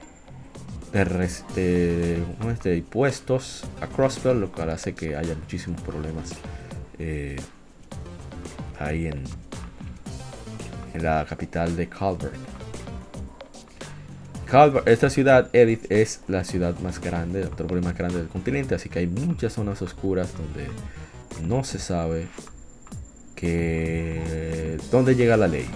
de, 0.92 2.22
este, 2.52 2.76
impuestos 2.76 3.64
a 3.80 3.86
Crossbell, 3.86 4.40
lo 4.40 4.50
cual 4.50 4.70
hace 4.70 4.94
que 4.94 5.16
haya 5.16 5.34
muchísimos 5.34 5.80
problemas 5.82 6.32
eh, 6.98 7.36
ahí 8.78 9.06
en, 9.06 9.22
en 10.94 11.02
la 11.02 11.24
capital 11.28 11.76
de 11.76 11.88
Calvert. 11.88 12.34
Calvert. 14.46 14.88
Esta 14.88 15.10
ciudad, 15.10 15.48
Edith, 15.52 15.86
es 15.90 16.22
la 16.26 16.42
ciudad 16.42 16.76
más 16.80 17.00
grande, 17.00 17.44
la 17.44 17.50
metrópoli 17.50 17.80
más 17.82 17.96
grande 17.96 18.18
del 18.18 18.28
continente, 18.28 18.74
así 18.74 18.88
que 18.88 18.98
hay 18.98 19.06
muchas 19.06 19.52
zonas 19.52 19.80
oscuras 19.82 20.32
donde 20.36 20.66
no 21.46 21.62
se 21.62 21.78
sabe 21.78 22.26
que 23.36 24.76
dónde 24.90 25.14
llega 25.14 25.36
la 25.36 25.46
ley, 25.46 25.66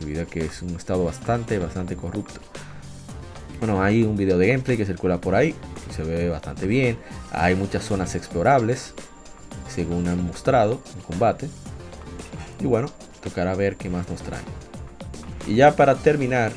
debido 0.00 0.22
a 0.22 0.24
que 0.24 0.46
es 0.46 0.62
un 0.62 0.70
estado 0.70 1.04
bastante, 1.04 1.58
bastante 1.58 1.96
corrupto. 1.96 2.40
Bueno, 3.64 3.82
hay 3.82 4.02
un 4.02 4.14
video 4.14 4.36
de 4.36 4.48
gameplay 4.48 4.76
que 4.76 4.84
circula 4.84 5.22
por 5.22 5.34
ahí 5.34 5.54
y 5.88 5.94
se 5.94 6.02
ve 6.02 6.28
bastante 6.28 6.66
bien. 6.66 6.98
Hay 7.32 7.54
muchas 7.54 7.82
zonas 7.82 8.14
explorables, 8.14 8.92
según 9.74 10.06
han 10.06 10.22
mostrado 10.22 10.82
en 10.94 11.00
combate. 11.00 11.48
Y 12.60 12.66
bueno, 12.66 12.90
tocará 13.22 13.54
ver 13.54 13.76
qué 13.76 13.88
más 13.88 14.06
nos 14.10 14.20
traen. 14.20 14.44
Y 15.46 15.54
ya 15.54 15.74
para 15.76 15.94
terminar, 15.94 16.52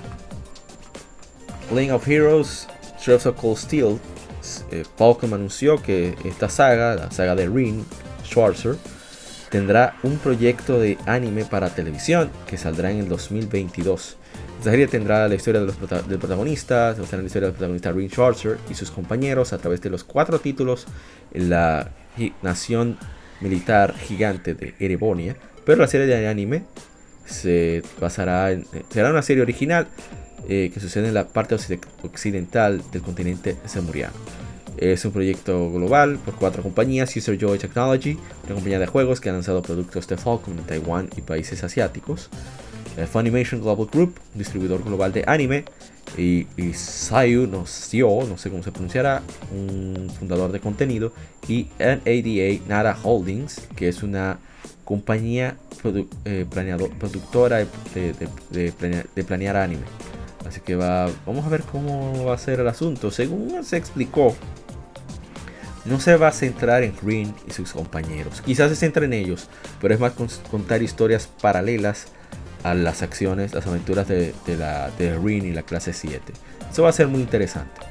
Lane 1.74 1.94
of 1.94 2.06
Heroes, 2.06 2.68
Trails 3.02 3.26
of 3.26 3.40
Cold 3.40 3.58
Steel, 3.58 4.00
eh, 4.72 4.84
Falcom 4.98 5.34
anunció 5.34 5.82
que 5.82 6.14
esta 6.26 6.50
saga, 6.50 6.96
la 6.96 7.10
saga 7.10 7.36
de 7.36 7.48
Rin, 7.48 7.86
Schwarzer, 8.26 8.76
tendrá 9.50 9.96
un 10.04 10.18
proyecto 10.18 10.78
de 10.78 10.98
anime 11.06 11.46
para 11.46 11.70
televisión 11.70 12.30
que 12.48 12.58
saldrá 12.58 12.92
en 12.92 13.00
el 13.00 13.08
2022. 13.08 14.18
Esta 14.58 14.72
serie 14.72 14.88
tendrá 14.88 15.28
la 15.28 15.36
historia 15.36 15.62
de 15.62 15.68
los 15.68 15.80
del 16.08 16.18
protagonista, 16.18 16.96
la 16.98 17.04
historia 17.04 17.48
del 17.48 17.52
protagonista 17.52 17.92
Rin 17.92 18.10
Schwarzer 18.10 18.58
y 18.70 18.74
sus 18.74 18.90
compañeros 18.90 19.54
a 19.54 19.60
través 19.60 19.82
de 19.82 19.90
los 19.90 20.04
cuatro 20.04 20.40
títulos 20.40 20.88
en 21.32 21.50
la 21.52 21.92
nación 22.42 22.98
militar 23.40 23.96
gigante 23.96 24.56
de 24.56 24.74
Erebonia. 24.80 25.36
Pero 25.64 25.82
la 25.82 25.88
serie 25.88 26.08
de 26.08 26.28
anime 26.28 26.64
se 27.26 27.84
basará 28.02 28.52
eh, 28.52 28.64
será 28.90 29.12
una 29.12 29.22
serie 29.22 29.44
original 29.44 29.88
eh, 30.50 30.72
que 30.74 30.80
sucede 30.80 31.10
en 31.10 31.14
la 31.14 31.28
parte 31.28 31.56
occidental 32.04 32.82
del 32.92 33.02
continente 33.02 33.58
semuriano. 33.66 34.14
Es 34.78 35.06
un 35.06 35.12
proyecto 35.12 35.72
global 35.72 36.20
por 36.24 36.36
cuatro 36.36 36.64
compañías, 36.64 37.16
User 37.16 37.38
Joy 37.38 37.58
Technology, 37.58 38.18
una 38.46 38.56
compañía 38.56 38.80
de 38.80 38.88
juegos 38.88 39.20
que 39.20 39.30
ha 39.30 39.34
lanzado 39.34 39.62
productos 39.62 40.08
de 40.08 40.18
Falcon 40.18 40.58
en 40.58 40.64
Taiwán 40.66 41.10
y 41.16 41.22
países 41.22 41.64
asiáticos. 41.64 42.30
Eh, 42.98 43.06
Funimation 43.06 43.62
Global 43.62 43.88
Group, 43.92 44.20
distribuidor 44.34 44.84
global 44.84 45.14
de 45.14 45.24
anime. 45.28 45.66
Y, 46.18 46.48
Sayu, 46.74 47.46
no, 47.46 47.60
no 47.60 48.38
sé 48.38 48.50
cómo 48.50 48.64
se 48.64 48.72
pronunciará, 48.72 49.22
un 49.52 50.10
fundador 50.18 50.52
de 50.52 50.60
contenido. 50.60 51.14
Y 51.48 51.68
NADA 51.78 52.60
Nara 52.68 52.98
Holdings, 53.04 53.68
que 53.76 53.88
es 53.88 54.02
una 54.02 54.40
compañía 54.84 55.58
eh, 56.26 56.46
productora 57.00 57.66
de, 57.94 59.24
planear, 59.24 59.58
anime. 59.58 59.84
Así 60.48 60.62
que 60.62 60.76
va, 60.76 61.10
vamos 61.26 61.46
a 61.46 61.50
ver 61.50 61.62
cómo 61.62 62.26
va 62.26 62.34
a 62.34 62.38
ser 62.38 62.62
el 62.62 62.68
asunto. 62.68 63.12
Según 63.12 63.64
se 63.64 63.78
explicó, 63.78 64.36
no 65.86 66.00
se 66.00 66.16
va 66.18 66.30
a 66.30 66.32
centrar 66.32 66.84
en 66.84 66.94
Green 67.02 67.34
y 67.48 67.52
sus 67.52 67.74
compañeros. 67.74 68.42
Quizás 68.42 68.70
se 68.70 68.76
centre 68.76 69.06
en 69.06 69.14
ellos, 69.14 69.50
pero 69.80 69.94
es 69.94 70.00
más 70.00 70.14
contar 70.50 70.82
historias 70.82 71.30
paralelas 71.42 72.08
a 72.64 72.74
las 72.74 73.02
acciones, 73.02 73.54
las 73.54 73.68
aventuras 73.68 74.08
de, 74.08 74.34
la, 74.58 74.90
de 74.92 75.18
Rin 75.18 75.46
y 75.46 75.52
la 75.52 75.64
clase 75.64 75.94
7. 75.94 76.22
Eso 76.72 76.84
va 76.84 76.90
a 76.90 76.94
ser 76.94 77.08
muy 77.08 77.22
interesante. 77.22 77.82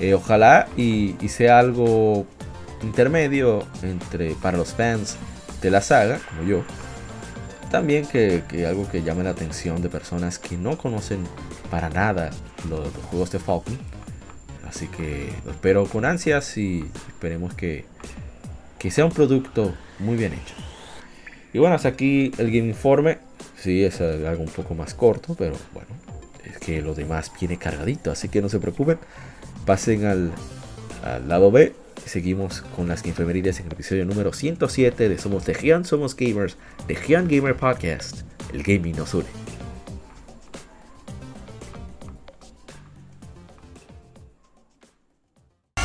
Eh, 0.00 0.14
ojalá 0.14 0.68
y, 0.76 1.16
sea 1.28 1.58
algo 1.58 2.26
intermedio 2.82 3.66
entre 3.82 4.34
para 4.34 4.56
los 4.56 4.74
fans 4.74 5.16
de 5.60 5.70
la 5.70 5.80
saga, 5.80 6.20
como 6.28 6.48
yo. 6.48 6.62
También 7.70 8.06
que, 8.06 8.42
algo 8.66 8.88
que 8.88 9.02
llame 9.02 9.24
la 9.24 9.30
atención 9.30 9.82
de 9.82 9.88
personas 9.88 10.38
que 10.38 10.56
no 10.56 10.78
conocen 10.78 11.24
para 11.70 11.90
nada 11.90 12.30
los, 12.68 12.88
juegos 13.10 13.30
de 13.30 13.38
Falcon. 13.38 13.78
Así 14.66 14.86
que 14.86 15.32
lo 15.44 15.52
espero 15.52 15.86
con 15.86 16.04
ansias 16.04 16.56
y 16.58 16.84
esperemos 17.08 17.54
que, 17.54 17.86
que 18.78 18.90
sea 18.90 19.04
un 19.04 19.12
producto 19.12 19.74
muy 19.98 20.16
bien 20.16 20.34
hecho. 20.34 20.54
Y 21.52 21.58
bueno, 21.58 21.74
hasta 21.74 21.88
aquí 21.88 22.32
el 22.38 22.50
Game 22.50 22.68
Informe. 22.68 23.18
Sí, 23.60 23.84
es 23.84 24.00
algo 24.00 24.44
un 24.44 24.50
poco 24.50 24.74
más 24.74 24.94
corto, 24.94 25.34
pero 25.36 25.56
bueno, 25.74 25.88
es 26.44 26.58
que 26.58 26.80
lo 26.80 26.94
demás 26.94 27.32
viene 27.38 27.56
cargadito, 27.56 28.10
así 28.12 28.28
que 28.28 28.40
no 28.40 28.48
se 28.48 28.60
preocupen. 28.60 28.98
Pasen 29.66 30.04
al, 30.04 30.32
lado 31.26 31.50
B 31.50 31.74
y 32.04 32.08
seguimos 32.08 32.62
con 32.76 32.88
las 32.88 33.04
infemerides 33.04 33.58
en 33.60 33.66
el 33.66 33.72
episodio 33.72 34.04
número 34.04 34.32
107 34.32 35.08
de 35.08 35.18
Somos 35.18 35.44
Gian 35.44 35.84
Somos 35.84 36.14
Gamers, 36.16 36.56
de 36.86 36.94
Gian 36.94 37.26
Gamer 37.28 37.56
Podcast. 37.56 38.22
El 38.52 38.62
gaming 38.62 38.96
nos 38.96 39.14
une. 39.14 39.26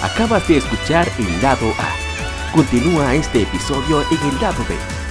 Acabas 0.01 0.47
de 0.47 0.57
escuchar 0.57 1.07
el 1.17 1.41
lado 1.41 1.71
A. 1.79 2.53
Continúa 2.53 3.15
este 3.15 3.41
episodio 3.41 4.01
en 4.11 4.29
el 4.29 4.41
lado 4.41 4.63
B 4.69 5.02